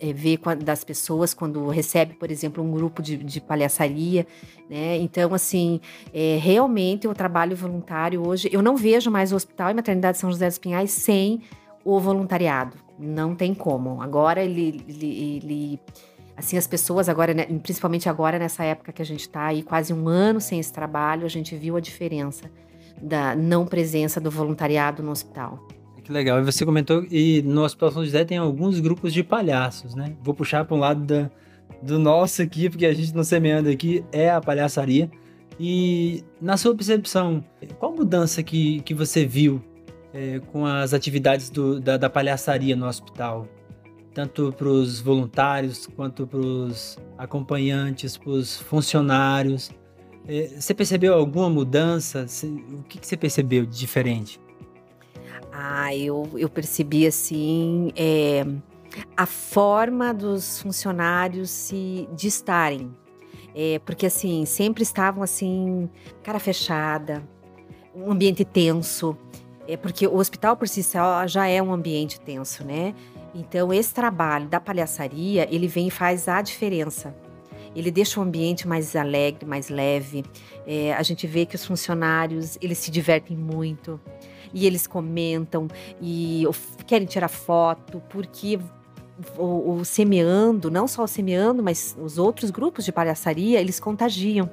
é, 0.00 0.12
vê 0.12 0.38
das 0.64 0.84
pessoas 0.84 1.32
quando 1.34 1.66
recebe, 1.68 2.14
por 2.14 2.30
exemplo, 2.30 2.62
um 2.62 2.70
grupo 2.70 3.02
de, 3.02 3.16
de 3.16 3.40
palhaçaria, 3.40 4.26
né? 4.68 4.96
Então, 4.98 5.32
assim, 5.32 5.80
realmente 6.12 7.08
o 7.08 7.14
trabalho 7.14 7.47
voluntário 7.54 8.26
hoje, 8.26 8.48
eu 8.52 8.62
não 8.62 8.76
vejo 8.76 9.10
mais 9.10 9.32
o 9.32 9.36
Hospital 9.36 9.70
e 9.70 9.74
Maternidade 9.74 10.18
São 10.18 10.30
José 10.30 10.46
dos 10.46 10.58
Pinhais 10.58 10.90
sem 10.90 11.42
o 11.84 11.98
voluntariado. 11.98 12.76
Não 12.98 13.34
tem 13.34 13.54
como. 13.54 14.02
Agora 14.02 14.42
ele, 14.42 14.84
ele, 14.88 15.36
ele 15.36 15.80
assim 16.36 16.56
as 16.56 16.66
pessoas 16.66 17.08
agora, 17.08 17.34
né, 17.34 17.44
principalmente 17.62 18.08
agora 18.08 18.38
nessa 18.38 18.64
época 18.64 18.92
que 18.92 19.02
a 19.02 19.04
gente 19.04 19.20
está 19.20 19.46
aí 19.46 19.62
quase 19.62 19.92
um 19.92 20.08
ano 20.08 20.40
sem 20.40 20.60
esse 20.60 20.72
trabalho, 20.72 21.24
a 21.24 21.28
gente 21.28 21.54
viu 21.56 21.76
a 21.76 21.80
diferença 21.80 22.50
da 23.00 23.34
não 23.34 23.64
presença 23.64 24.20
do 24.20 24.30
voluntariado 24.30 25.02
no 25.02 25.10
hospital. 25.10 25.66
Que 26.08 26.12
legal. 26.12 26.40
E 26.40 26.42
você 26.42 26.64
comentou 26.64 27.04
e 27.10 27.42
no 27.42 27.62
Hospital 27.62 27.92
São 27.92 28.04
José 28.04 28.24
tem 28.24 28.38
alguns 28.38 28.80
grupos 28.80 29.12
de 29.12 29.22
palhaços, 29.22 29.94
né? 29.94 30.14
Vou 30.22 30.32
puxar 30.32 30.64
para 30.64 30.74
um 30.74 30.80
lado 30.80 31.04
da, 31.04 31.30
do 31.82 31.98
nosso 31.98 32.40
aqui, 32.40 32.70
porque 32.70 32.86
a 32.86 32.94
gente 32.94 33.14
não 33.14 33.22
semeando 33.22 33.68
aqui 33.68 34.02
é 34.10 34.30
a 34.30 34.40
palhaçaria. 34.40 35.10
E 35.58 36.22
na 36.40 36.56
sua 36.56 36.74
percepção, 36.74 37.44
qual 37.78 37.92
mudança 37.92 38.42
que, 38.42 38.80
que 38.82 38.94
você 38.94 39.26
viu 39.26 39.62
é, 40.12 40.40
com 40.52 40.64
as 40.64 40.94
atividades 40.94 41.50
do, 41.50 41.80
da, 41.80 41.96
da 41.96 42.08
palhaçaria 42.08 42.74
no 42.74 42.86
hospital, 42.86 43.46
tanto 44.14 44.52
para 44.52 44.68
os 44.68 45.00
voluntários 45.00 45.86
quanto 45.86 46.26
para 46.26 46.40
os 46.40 46.98
acompanhantes, 47.16 48.16
para 48.16 48.30
os 48.30 48.58
funcionários. 48.60 49.70
É, 50.26 50.48
você 50.58 50.74
percebeu 50.74 51.14
alguma 51.14 51.48
mudança? 51.48 52.26
O 52.72 52.82
que, 52.84 52.98
que 52.98 53.06
você 53.06 53.16
percebeu 53.16 53.64
de 53.64 53.78
diferente? 53.78 54.40
Ah, 55.52 55.94
eu, 55.94 56.28
eu 56.36 56.48
percebi 56.48 57.06
assim 57.06 57.90
é, 57.96 58.44
a 59.16 59.26
forma 59.26 60.12
dos 60.12 60.62
funcionários 60.62 61.50
se 61.50 62.08
de 62.14 62.28
estarem. 62.28 62.90
É, 63.54 63.80
porque 63.84 64.06
assim, 64.06 64.44
sempre 64.44 64.82
estavam 64.82 65.22
assim, 65.22 65.88
cara 66.22 66.38
fechada, 66.38 67.22
um 67.94 68.10
ambiente 68.10 68.44
tenso. 68.44 69.16
É 69.66 69.76
porque 69.76 70.06
o 70.06 70.16
hospital 70.16 70.56
por 70.56 70.68
si 70.68 70.82
só 70.82 71.26
já 71.26 71.46
é 71.46 71.62
um 71.62 71.72
ambiente 71.72 72.20
tenso, 72.20 72.64
né? 72.64 72.94
Então 73.34 73.72
esse 73.72 73.92
trabalho 73.92 74.48
da 74.48 74.58
palhaçaria, 74.58 75.46
ele 75.50 75.66
vem 75.68 75.88
e 75.88 75.90
faz 75.90 76.28
a 76.28 76.40
diferença. 76.40 77.14
Ele 77.76 77.90
deixa 77.90 78.18
o 78.18 78.22
ambiente 78.22 78.66
mais 78.66 78.96
alegre, 78.96 79.44
mais 79.46 79.68
leve. 79.68 80.24
É, 80.66 80.94
a 80.94 81.02
gente 81.02 81.26
vê 81.26 81.44
que 81.44 81.54
os 81.54 81.64
funcionários, 81.64 82.56
eles 82.62 82.78
se 82.78 82.90
divertem 82.90 83.36
muito. 83.36 84.00
E 84.52 84.66
eles 84.66 84.86
comentam 84.86 85.68
e 86.00 86.44
querem 86.86 87.06
tirar 87.06 87.28
foto, 87.28 88.02
porque 88.08 88.58
o, 89.36 89.72
o 89.72 89.84
semeando, 89.84 90.70
não 90.70 90.86
só 90.86 91.04
o 91.04 91.08
semeando, 91.08 91.62
mas 91.62 91.96
os 92.00 92.18
outros 92.18 92.50
grupos 92.50 92.84
de 92.84 92.92
palhaçaria, 92.92 93.60
eles 93.60 93.80
contagiam. 93.80 94.46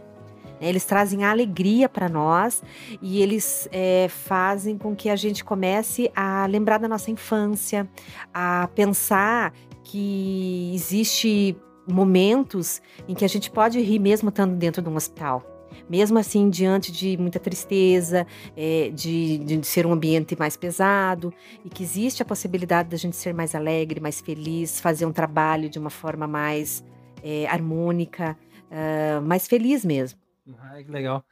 Né? 0.60 0.70
Eles 0.70 0.86
trazem 0.86 1.24
a 1.24 1.32
alegria 1.32 1.88
para 1.88 2.10
nós 2.10 2.64
e 3.02 3.22
eles 3.22 3.68
é, 3.72 4.08
fazem 4.10 4.78
com 4.78 4.96
que 4.96 5.10
a 5.10 5.16
gente 5.16 5.44
comece 5.44 6.12
a 6.16 6.46
lembrar 6.46 6.78
da 6.78 6.88
nossa 6.88 7.12
infância, 7.12 7.90
a 8.34 8.70
pensar 8.74 9.54
que 9.84 10.72
existe 10.74 11.56
momentos 11.88 12.82
em 13.08 13.14
que 13.14 13.24
a 13.24 13.30
gente 13.30 13.52
pode 13.52 13.80
rir 13.80 14.00
mesmo 14.00 14.30
estando 14.30 14.56
dentro 14.56 14.82
de 14.82 14.90
um 14.90 14.96
hospital 14.96 15.55
mesmo 15.90 16.18
assim 16.18 16.50
diante 16.50 16.92
de 16.92 17.18
muita 17.18 17.40
tristeza, 17.40 18.26
é, 18.56 18.92
de, 18.94 19.40
de, 19.40 19.66
ser 19.66 19.86
um 19.86 19.92
ambiente 19.92 20.38
mais 20.38 20.56
pesado, 20.56 21.34
e 21.64 21.70
que 21.70 21.84
existe 21.84 22.22
a 22.22 22.26
possibilidade 22.26 22.90
da 22.90 22.98
gente 22.98 23.16
ser 23.16 23.34
mais 23.34 23.56
alegre, 23.56 24.00
mais 24.00 24.22
feliz, 24.22 24.80
fazer 24.80 25.06
um 25.06 25.12
trabalho 25.12 25.70
de 25.70 25.80
uma 25.80 25.90
forma 25.90 26.28
mais 26.28 26.84
é, 27.24 27.48
harmônica, 27.48 28.38
uh, 28.72 29.22
mais 29.22 29.48
feliz 29.48 29.84
mesmo. 29.84 30.20
Ah, 30.60 30.82
que 30.84 30.92
legal. 30.92 31.24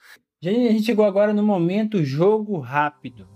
Gente, 0.42 0.68
a 0.68 0.72
gente 0.72 0.84
chegou 0.84 1.06
agora 1.06 1.34
no 1.34 1.44
momento 1.44 2.04
jogo 2.04 2.60
rápido. 2.60 3.28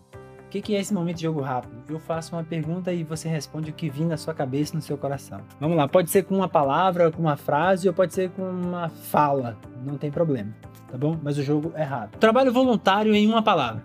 O 0.48 0.50
que, 0.50 0.62
que 0.62 0.76
é 0.76 0.80
esse 0.80 0.94
momento 0.94 1.18
de 1.18 1.24
jogo 1.24 1.42
rápido? 1.42 1.76
Eu 1.90 2.00
faço 2.00 2.34
uma 2.34 2.44
pergunta 2.44 2.92
e 2.94 3.04
você 3.04 3.28
responde 3.28 3.70
o 3.70 3.74
que 3.74 3.90
vir 3.90 4.06
na 4.06 4.16
sua 4.16 4.34
cabeça 4.34 4.74
no 4.76 4.82
seu 4.82 4.98
coração. 4.98 5.42
Vamos 5.60 5.76
lá, 5.76 5.88
pode 5.88 6.10
ser 6.10 6.24
com 6.24 6.36
uma 6.36 6.48
palavra, 6.48 7.12
com 7.12 7.22
uma 7.22 7.36
frase 7.36 7.88
ou 7.88 7.94
pode 7.94 8.14
ser 8.14 8.30
com 8.32 8.42
uma 8.42 8.88
fala, 8.88 9.58
não 9.86 9.98
tem 9.98 10.10
problema, 10.10 10.54
tá 10.90 10.98
bom? 10.98 11.18
Mas 11.22 11.38
o 11.38 11.44
jogo 11.44 11.72
é 11.76 11.84
rápido. 11.84 12.20
Trabalho 12.20 12.52
voluntário 12.52 13.14
em 13.14 13.28
uma 13.28 13.42
palavra. 13.42 13.84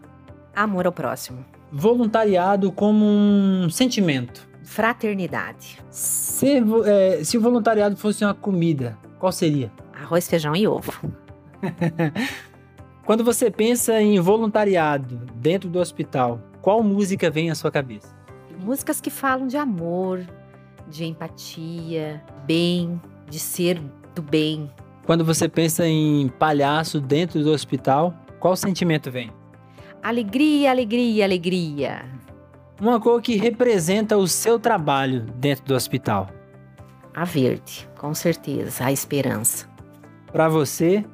Amor 0.55 0.87
ao 0.87 0.93
próximo. 0.93 1.45
Voluntariado 1.71 2.71
como 2.71 3.05
um 3.05 3.69
sentimento. 3.71 4.49
Fraternidade. 4.63 5.79
Se, 5.91 6.63
é, 6.85 7.25
se 7.25 7.37
o 7.37 7.41
voluntariado 7.41 7.97
fosse 7.97 8.25
uma 8.25 8.35
comida, 8.35 8.97
qual 9.19 9.33
seria? 9.33 9.73
Arroz, 9.95 10.29
feijão 10.29 10.55
e 10.55 10.67
ovo. 10.67 10.93
Quando 13.05 13.25
você 13.25 13.51
pensa 13.51 14.01
em 14.01 14.21
voluntariado 14.21 15.27
dentro 15.35 15.69
do 15.69 15.79
hospital, 15.79 16.41
qual 16.61 16.83
música 16.83 17.31
vem 17.31 17.51
à 17.51 17.55
sua 17.55 17.71
cabeça? 17.71 18.15
Músicas 18.63 19.01
que 19.01 19.11
falam 19.11 19.47
de 19.49 19.57
amor, 19.57 20.25
de 20.89 21.05
empatia, 21.05 22.23
bem, 22.47 23.01
de 23.29 23.41
ser 23.41 23.81
do 24.15 24.23
bem. 24.23 24.71
Quando 25.05 25.25
você 25.25 25.49
pensa 25.49 25.87
em 25.87 26.29
palhaço 26.29 27.01
dentro 27.01 27.43
do 27.43 27.51
hospital, 27.51 28.15
qual 28.39 28.55
sentimento 28.55 29.11
vem? 29.11 29.31
Alegria, 30.03 30.71
alegria, 30.71 31.25
alegria. 31.25 32.05
Uma 32.81 33.01
cor 33.01 33.21
que 33.21 33.37
representa 33.37 34.17
o 34.17 34.27
seu 34.27 34.59
trabalho 34.59 35.23
dentro 35.37 35.65
do 35.65 35.75
hospital. 35.75 36.29
A 37.15 37.25
verde, 37.25 37.89
com 37.99 38.15
certeza, 38.15 38.85
a 38.85 38.93
esperança. 38.93 39.69
Para 40.33 40.49
você, 40.49 41.05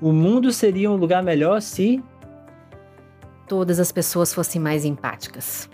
o 0.00 0.12
mundo 0.12 0.52
seria 0.52 0.90
um 0.90 0.96
lugar 0.96 1.22
melhor 1.22 1.62
se 1.62 2.02
todas 3.48 3.80
as 3.80 3.90
pessoas 3.90 4.34
fossem 4.34 4.60
mais 4.60 4.84
empáticas. 4.84 5.70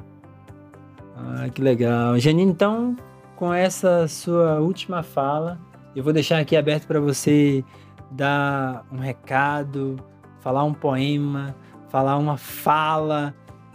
Ah, 1.16 1.48
que 1.48 1.60
legal. 1.60 2.18
Janine, 2.18 2.50
então, 2.50 2.96
com 3.34 3.52
essa 3.52 4.06
sua 4.08 4.60
última 4.60 5.02
fala, 5.02 5.58
eu 5.94 6.02
vou 6.02 6.12
deixar 6.12 6.38
aqui 6.38 6.56
aberto 6.56 6.86
para 6.86 7.00
você 7.00 7.64
dar 8.10 8.86
um 8.92 8.98
recado, 8.98 9.96
falar 10.40 10.64
um 10.64 10.74
poema, 10.74 11.54
falar 11.88 12.16
uma 12.16 12.36
fala, 12.36 13.34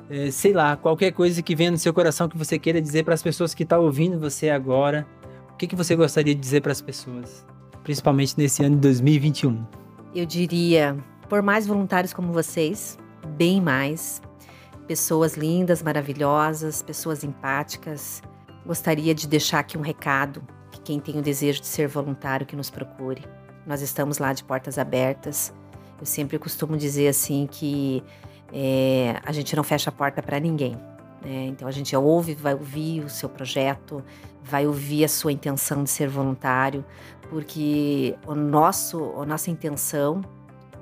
é, 0.10 0.32
sei 0.32 0.54
lá, 0.54 0.76
qualquer 0.76 1.12
coisa 1.12 1.42
que 1.42 1.56
venha 1.56 1.72
no 1.72 1.78
seu 1.78 1.94
coração 1.94 2.28
que 2.28 2.38
você 2.38 2.58
queira 2.58 2.82
dizer 2.82 3.04
para 3.04 3.14
as 3.14 3.24
pessoas 3.24 3.54
que 3.54 3.64
estão 3.64 3.80
tá 3.80 3.84
ouvindo 3.84 4.20
você 4.20 4.50
agora. 4.50 5.06
O 5.54 5.58
que, 5.58 5.68
que 5.68 5.76
você 5.76 5.96
gostaria 5.96 6.36
de 6.36 6.42
dizer 6.42 6.62
para 6.62 6.72
as 6.72 6.82
pessoas, 6.82 7.46
principalmente 7.84 8.36
nesse 8.38 8.64
ano 8.64 8.76
de 8.76 8.82
2021? 8.82 9.66
eu 10.20 10.26
diria, 10.26 10.98
por 11.30 11.42
mais 11.42 11.68
voluntários 11.68 12.14
como 12.14 12.34
vocês, 12.34 12.98
bem 13.36 13.62
mais, 13.62 14.22
pessoas 14.88 15.36
lindas, 15.36 15.84
maravilhosas, 15.84 16.82
pessoas 16.82 17.24
empáticas. 17.24 18.22
Gostaria 18.66 19.14
de 19.14 19.28
deixar 19.28 19.60
aqui 19.60 19.78
um 19.78 19.82
recado 19.82 20.42
quem 20.88 21.02
tem 21.02 21.20
o 21.20 21.22
desejo 21.22 21.60
de 21.60 21.68
ser 21.68 21.86
voluntário 21.86 22.46
que 22.46 22.56
nos 22.56 22.70
procure. 22.70 23.22
Nós 23.66 23.82
estamos 23.82 24.20
lá 24.20 24.32
de 24.32 24.42
portas 24.42 24.78
abertas. 24.78 25.54
Eu 26.00 26.06
sempre 26.06 26.40
costumo 26.40 26.78
dizer 26.78 27.10
assim 27.10 27.46
que 27.52 28.02
é, 28.54 29.20
a 29.26 29.34
gente 29.34 29.54
não 29.54 29.66
fecha 29.66 29.90
a 29.90 29.94
porta 29.94 30.24
para 30.24 30.40
ninguém. 30.40 30.78
Né? 31.22 31.48
Então 31.48 31.68
a 31.68 31.72
gente 31.72 31.94
ouve, 31.94 32.36
vai 32.36 32.54
ouvir 32.54 33.04
o 33.04 33.10
seu 33.10 33.28
projeto, 33.28 34.02
vai 34.42 34.66
ouvir 34.66 35.04
a 35.04 35.10
sua 35.10 35.34
intenção 35.34 35.84
de 35.84 35.90
ser 35.90 36.08
voluntário, 36.08 36.86
porque 37.30 38.16
o 38.26 38.34
nosso, 38.34 39.14
a 39.20 39.26
nossa 39.26 39.52
intenção 39.52 40.22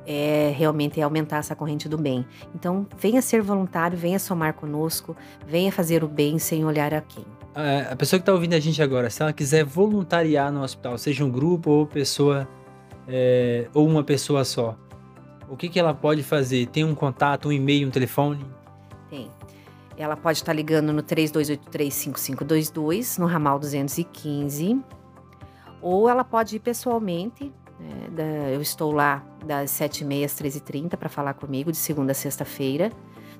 é 0.05 0.53
realmente 0.55 0.99
é 0.99 1.03
aumentar 1.03 1.37
essa 1.37 1.55
corrente 1.55 1.89
do 1.89 1.97
bem. 1.97 2.23
Então, 2.53 2.85
venha 2.95 3.23
ser 3.23 3.41
voluntário, 3.41 3.97
venha 3.97 4.19
somar 4.19 4.53
conosco, 4.53 5.17
venha 5.47 5.71
fazer 5.71 6.03
o 6.03 6.07
bem 6.07 6.37
sem 6.37 6.63
olhar 6.63 6.93
a 6.93 7.01
quem. 7.01 7.25
A 7.55 7.95
pessoa 7.95 8.19
que 8.19 8.23
está 8.23 8.33
ouvindo 8.33 8.53
a 8.53 8.59
gente 8.59 8.83
agora, 8.83 9.09
se 9.09 9.21
ela 9.21 9.31
quiser 9.31 9.63
voluntariar 9.63 10.51
no 10.51 10.61
hospital, 10.61 10.97
seja 10.97 11.23
um 11.23 11.31
grupo 11.31 11.71
ou 11.71 11.87
pessoa 11.87 12.45
é, 13.07 13.69
ou 13.73 13.87
uma 13.87 14.03
pessoa 14.03 14.43
só, 14.43 14.75
o 15.47 15.55
que, 15.55 15.69
que 15.69 15.79
ela 15.79 15.93
pode 15.93 16.21
fazer? 16.21 16.67
Tem 16.67 16.83
um 16.83 16.93
contato, 16.93 17.47
um 17.47 17.53
e-mail, 17.53 17.87
um 17.87 17.91
telefone? 17.91 18.45
Tem. 19.09 19.31
Ela 19.97 20.17
pode 20.17 20.39
estar 20.39 20.51
ligando 20.51 20.91
no 20.91 21.01
3283-5522, 21.01 23.19
no 23.19 23.25
ramal 23.25 23.57
215. 23.57 24.81
Ou 25.81 26.09
ela 26.09 26.25
pode 26.25 26.57
ir 26.57 26.59
pessoalmente. 26.59 27.53
Né, 27.79 28.53
eu 28.53 28.61
estou 28.61 28.91
lá 28.91 29.23
das 29.45 29.71
7h30 29.71 30.25
às 30.25 30.33
13h30 30.33 30.97
para 30.97 31.07
falar 31.07 31.35
comigo, 31.35 31.71
de 31.71 31.77
segunda 31.77 32.11
a 32.11 32.15
sexta-feira. 32.15 32.91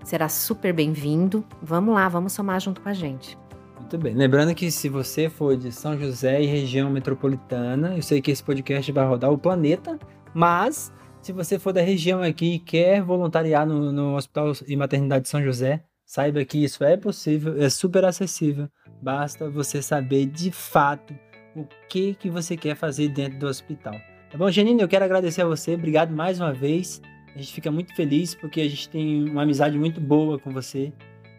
Será 0.06 0.30
super 0.30 0.72
bem-vindo. 0.72 1.44
Vamos 1.62 1.96
lá, 1.96 2.08
vamos 2.08 2.32
somar 2.32 2.62
junto 2.62 2.80
com 2.80 2.88
a 2.88 2.94
gente. 2.94 3.38
Muito 3.86 4.00
bem. 4.00 4.16
Lembrando 4.16 4.56
que 4.56 4.72
se 4.72 4.90
você 4.90 5.30
for 5.30 5.56
de 5.56 5.72
São 5.72 5.96
José 5.96 6.42
e 6.42 6.48
região 6.48 6.90
metropolitana, 6.90 7.96
eu 7.96 8.02
sei 8.02 8.20
que 8.20 8.32
esse 8.32 8.44
podcast 8.44 8.92
vai 8.92 9.06
rodar 9.06 9.32
o 9.32 9.38
planeta, 9.38 10.00
mas 10.34 10.92
se 11.22 11.32
você 11.32 11.60
for 11.60 11.72
da 11.72 11.82
região 11.82 12.24
aqui 12.24 12.56
e 12.56 12.60
quer 12.60 13.04
voluntariar 13.04 13.64
no, 13.66 13.92
no 13.92 14.16
Hospital 14.16 14.54
e 14.68 14.76
Maternidade 14.76 15.26
de 15.26 15.30
São 15.30 15.44
José, 15.44 15.84
Saiba 16.04 16.46
que 16.46 16.64
isso 16.64 16.84
é 16.84 16.96
possível, 16.96 17.62
é 17.62 17.70
super 17.70 18.06
acessível. 18.06 18.70
Basta 19.02 19.50
você 19.50 19.82
saber 19.82 20.28
de 20.28 20.52
fato 20.52 21.16
o 21.56 21.66
que 21.90 22.14
que 22.14 22.30
você 22.30 22.56
quer 22.56 22.76
fazer 22.76 23.10
dentro 23.10 23.40
do 23.40 23.48
hospital. 23.48 23.94
Tá 24.32 24.38
bom, 24.38 24.50
Janine? 24.52 24.82
Eu 24.82 24.88
quero 24.88 25.04
agradecer 25.04 25.42
a 25.42 25.46
você. 25.46 25.74
Obrigado 25.74 26.12
mais 26.12 26.40
uma 26.40 26.54
vez. 26.54 27.02
A 27.36 27.38
gente 27.40 27.54
fica 27.54 27.72
muito 27.72 27.96
feliz 27.96 28.36
porque 28.36 28.62
a 28.62 28.70
gente 28.70 28.88
tem 28.90 29.30
uma 29.30 29.42
amizade 29.42 29.78
muito 29.78 30.00
boa 30.00 30.38
com 30.38 30.52
você. 30.52 30.94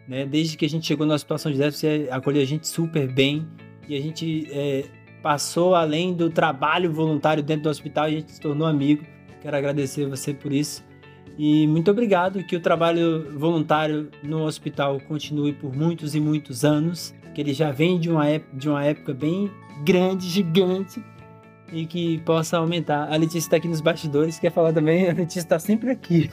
Né? 0.07 0.25
Desde 0.25 0.57
que 0.57 0.65
a 0.65 0.69
gente 0.69 0.85
chegou 0.85 1.05
no 1.05 1.13
Hospital 1.13 1.37
São 1.37 1.51
José, 1.51 1.69
você 1.69 2.07
acolheu 2.11 2.41
a 2.41 2.45
gente 2.45 2.67
super 2.67 3.11
bem 3.11 3.45
e 3.87 3.95
a 3.95 4.01
gente 4.01 4.47
é, 4.51 4.85
passou 5.21 5.75
além 5.75 6.13
do 6.13 6.29
trabalho 6.29 6.91
voluntário 6.91 7.43
dentro 7.43 7.63
do 7.63 7.69
hospital 7.69 8.05
e 8.05 8.15
a 8.15 8.19
gente 8.19 8.31
se 8.31 8.39
tornou 8.39 8.67
amigo. 8.67 9.03
Quero 9.41 9.57
agradecer 9.57 10.07
você 10.07 10.33
por 10.33 10.51
isso. 10.51 10.85
E 11.37 11.67
muito 11.67 11.91
obrigado, 11.91 12.43
que 12.43 12.55
o 12.55 12.59
trabalho 12.59 13.37
voluntário 13.37 14.09
no 14.23 14.43
hospital 14.43 14.99
continue 15.01 15.53
por 15.53 15.75
muitos 15.75 16.15
e 16.15 16.19
muitos 16.19 16.65
anos, 16.65 17.13
que 17.35 17.41
ele 17.41 17.53
já 17.53 17.71
vem 17.71 17.99
de 17.99 18.09
uma, 18.09 18.25
de 18.53 18.67
uma 18.67 18.83
época 18.83 19.13
bem 19.13 19.51
grande, 19.85 20.27
gigante, 20.27 21.03
e 21.71 21.85
que 21.85 22.17
possa 22.19 22.57
aumentar. 22.57 23.11
A 23.11 23.15
Letícia 23.15 23.39
está 23.39 23.57
aqui 23.57 23.67
nos 23.67 23.81
bastidores, 23.81 24.39
quer 24.39 24.51
falar 24.51 24.73
também? 24.73 25.09
A 25.09 25.13
Letícia 25.13 25.41
está 25.41 25.59
sempre 25.59 25.91
aqui. 25.91 26.29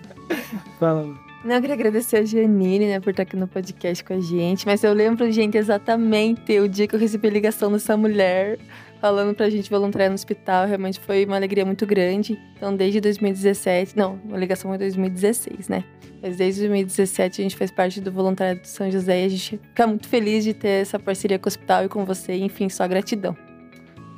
Fala. 0.80 1.29
Não, 1.44 1.54
eu 1.54 1.60
queria 1.60 1.74
agradecer 1.74 2.18
a 2.18 2.24
Janine, 2.24 2.86
né, 2.86 3.00
por 3.00 3.10
estar 3.10 3.22
aqui 3.22 3.34
no 3.34 3.48
podcast 3.48 4.04
com 4.04 4.12
a 4.12 4.20
gente, 4.20 4.66
mas 4.66 4.84
eu 4.84 4.92
lembro, 4.92 5.30
gente, 5.32 5.56
exatamente 5.56 6.58
o 6.60 6.68
dia 6.68 6.86
que 6.86 6.94
eu 6.94 7.00
recebi 7.00 7.28
a 7.28 7.30
ligação 7.30 7.72
dessa 7.72 7.96
mulher 7.96 8.58
falando 9.00 9.34
pra 9.34 9.48
gente 9.48 9.70
voluntariar 9.70 10.10
no 10.10 10.14
hospital. 10.14 10.66
Realmente 10.66 11.00
foi 11.00 11.24
uma 11.24 11.36
alegria 11.36 11.64
muito 11.64 11.86
grande. 11.86 12.38
Então, 12.54 12.76
desde 12.76 13.00
2017, 13.00 13.96
não, 13.96 14.20
a 14.30 14.36
ligação 14.36 14.70
foi 14.70 14.78
2016, 14.78 15.68
né? 15.68 15.82
Mas 16.22 16.36
desde 16.36 16.60
2017 16.60 17.40
a 17.40 17.42
gente 17.44 17.56
faz 17.56 17.70
parte 17.70 18.00
do 18.00 18.12
voluntariado 18.12 18.60
de 18.60 18.68
São 18.68 18.90
José 18.90 19.22
e 19.22 19.24
a 19.24 19.28
gente 19.28 19.56
fica 19.56 19.86
muito 19.86 20.06
feliz 20.06 20.44
de 20.44 20.52
ter 20.52 20.82
essa 20.82 20.98
parceria 20.98 21.38
com 21.38 21.46
o 21.46 21.48
hospital 21.48 21.84
e 21.86 21.88
com 21.88 22.04
você. 22.04 22.34
Enfim, 22.34 22.68
só 22.68 22.86
gratidão. 22.86 23.34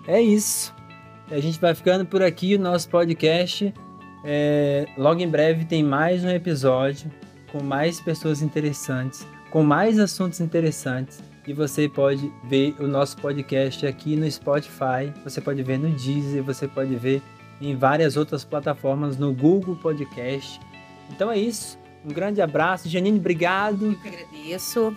É 0.08 0.20
isso. 0.20 0.74
A 1.30 1.38
gente 1.38 1.60
vai 1.60 1.74
ficando 1.74 2.04
por 2.04 2.20
aqui 2.20 2.56
o 2.56 2.58
nosso 2.58 2.88
podcast. 2.88 3.72
É, 4.24 4.86
logo 4.96 5.20
em 5.20 5.28
breve 5.28 5.64
tem 5.64 5.82
mais 5.82 6.24
um 6.24 6.30
episódio 6.30 7.10
com 7.50 7.62
mais 7.62 8.00
pessoas 8.00 8.40
interessantes, 8.40 9.26
com 9.50 9.62
mais 9.62 9.98
assuntos 9.98 10.40
interessantes 10.40 11.20
e 11.46 11.52
você 11.52 11.88
pode 11.88 12.32
ver 12.44 12.74
o 12.78 12.86
nosso 12.86 13.16
podcast 13.16 13.84
aqui 13.84 14.14
no 14.14 14.30
Spotify, 14.30 15.12
você 15.24 15.40
pode 15.40 15.62
ver 15.62 15.78
no 15.78 15.90
Deezer, 15.90 16.42
você 16.42 16.68
pode 16.68 16.94
ver 16.94 17.20
em 17.60 17.76
várias 17.76 18.16
outras 18.16 18.44
plataformas, 18.44 19.16
no 19.16 19.32
Google 19.32 19.76
Podcast. 19.76 20.60
Então 21.10 21.30
é 21.30 21.38
isso. 21.38 21.78
Um 22.04 22.12
grande 22.12 22.40
abraço. 22.40 22.88
Janine, 22.88 23.18
obrigado. 23.18 23.86
Eu 23.86 23.94
que 23.96 24.08
agradeço. 24.08 24.96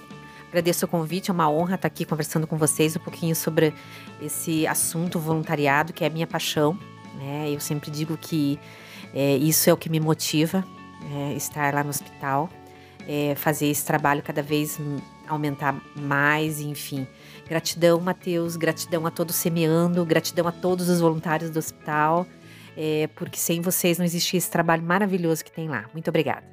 Agradeço 0.50 0.86
o 0.86 0.88
convite, 0.88 1.30
é 1.30 1.34
uma 1.34 1.50
honra 1.50 1.76
estar 1.76 1.88
aqui 1.88 2.06
conversando 2.06 2.48
com 2.48 2.58
vocês 2.58 2.96
um 2.96 3.00
pouquinho 3.00 3.36
sobre 3.36 3.74
esse 4.22 4.66
assunto 4.66 5.20
voluntariado, 5.20 5.92
que 5.92 6.04
é 6.04 6.08
a 6.08 6.10
minha 6.10 6.26
paixão. 6.26 6.78
Né? 7.16 7.52
Eu 7.52 7.60
sempre 7.60 7.92
digo 7.92 8.16
que 8.18 8.58
é, 9.16 9.38
isso 9.38 9.70
é 9.70 9.74
o 9.74 9.78
que 9.78 9.90
me 9.90 10.00
motiva, 10.00 10.64
é, 11.14 11.34
estar 11.34 11.74
lá 11.74 11.82
no 11.82 11.90
hospital, 11.90 12.50
é, 13.08 13.34
fazer 13.36 13.68
esse 13.68 13.86
trabalho 13.86 14.22
cada 14.22 14.42
vez 14.42 14.78
aumentar 15.26 15.82
mais, 15.96 16.60
enfim. 16.60 17.08
Gratidão, 17.48 18.00
Matheus, 18.02 18.58
gratidão 18.58 19.06
a 19.06 19.12
todos 19.12 19.36
semeando, 19.36 20.06
gratidão 20.06 20.48
a 20.48 20.52
todos 20.52 20.90
os 20.90 21.00
voluntários 21.00 21.50
do 21.50 21.58
hospital, 21.58 22.28
é, 22.76 23.08
porque 23.16 23.38
sem 23.38 23.62
vocês 23.62 23.98
não 23.98 24.06
existia 24.06 24.38
esse 24.38 24.52
trabalho 24.52 24.84
maravilhoso 24.84 25.46
que 25.46 25.52
tem 25.52 25.70
lá. 25.70 25.86
Muito 25.94 26.10
obrigada. 26.10 26.44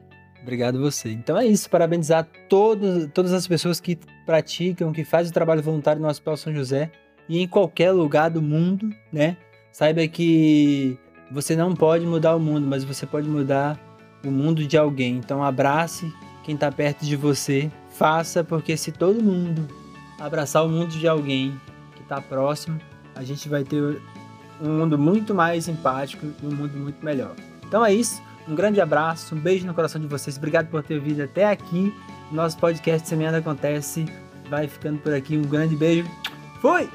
Obrigado 0.41 0.81
você. 0.81 1.11
Então 1.11 1.37
é 1.39 1.47
isso, 1.47 1.69
parabenizar 1.69 2.29
todos, 2.49 3.09
todas 3.13 3.33
as 3.33 3.47
pessoas 3.47 3.81
que 3.81 3.99
praticam, 4.25 4.93
que 4.93 5.05
fazem 5.05 5.31
o 5.31 5.35
trabalho 5.35 5.63
voluntário 5.63 6.01
no 6.01 6.09
Hospital 6.09 6.37
São 6.37 6.53
José 6.53 6.91
e 7.29 7.41
em 7.41 7.49
qualquer 7.49 7.93
lugar 7.93 8.29
do 8.29 8.43
mundo, 8.43 8.91
né? 9.13 9.37
Saiba 9.71 10.07
que 10.07 10.99
você 11.33 11.57
não 11.57 11.75
pode 11.75 12.07
mudar 12.07 12.37
o 12.37 12.41
mundo, 12.41 12.67
mas 12.67 12.85
você 12.85 13.07
pode 13.07 13.29
mudar 13.29 13.79
o 14.25 14.31
mundo 14.31 14.67
de 14.67 14.77
alguém. 14.77 15.17
Então 15.17 15.43
abrace 15.43 16.13
quem 16.45 16.55
está 16.55 16.71
perto 16.71 17.05
de 17.05 17.17
você 17.17 17.71
Faça, 17.93 18.43
porque 18.43 18.77
se 18.77 18.91
todo 18.91 19.23
mundo 19.23 19.69
abraçar 20.19 20.65
o 20.65 20.69
mundo 20.69 20.91
de 20.91 21.07
alguém 21.07 21.61
que 21.95 22.03
está 22.03 22.21
próximo, 22.21 22.81
a 23.15 23.23
gente 23.23 23.49
vai 23.49 23.65
ter 23.65 24.01
um 24.61 24.79
mundo 24.79 24.99
muito 24.99 25.35
mais 25.35 25.69
empático 25.69 26.27
e 26.43 26.47
um 26.47 26.55
mundo 26.55 26.77
muito 26.79 27.05
melhor. 27.05 27.35
Então 27.67 27.85
é 27.85 27.93
isso. 27.93 28.23
Um 28.49 28.55
grande 28.55 28.81
abraço, 28.81 29.35
um 29.35 29.39
beijo 29.39 29.67
no 29.67 29.75
coração 29.75 30.01
de 30.01 30.07
vocês. 30.07 30.37
Obrigado 30.37 30.69
por 30.69 30.83
ter 30.83 30.99
vindo 30.99 31.23
até 31.23 31.51
aqui. 31.51 31.95
Nosso 32.33 32.57
podcast 32.59 33.07
Semeando 33.07 33.37
Acontece 33.37 34.07
vai 34.49 34.67
ficando 34.67 34.99
por 34.99 35.13
aqui. 35.13 35.37
Um 35.37 35.43
grande 35.43 35.77
beijo. 35.77 36.09
Fui! 36.61 36.89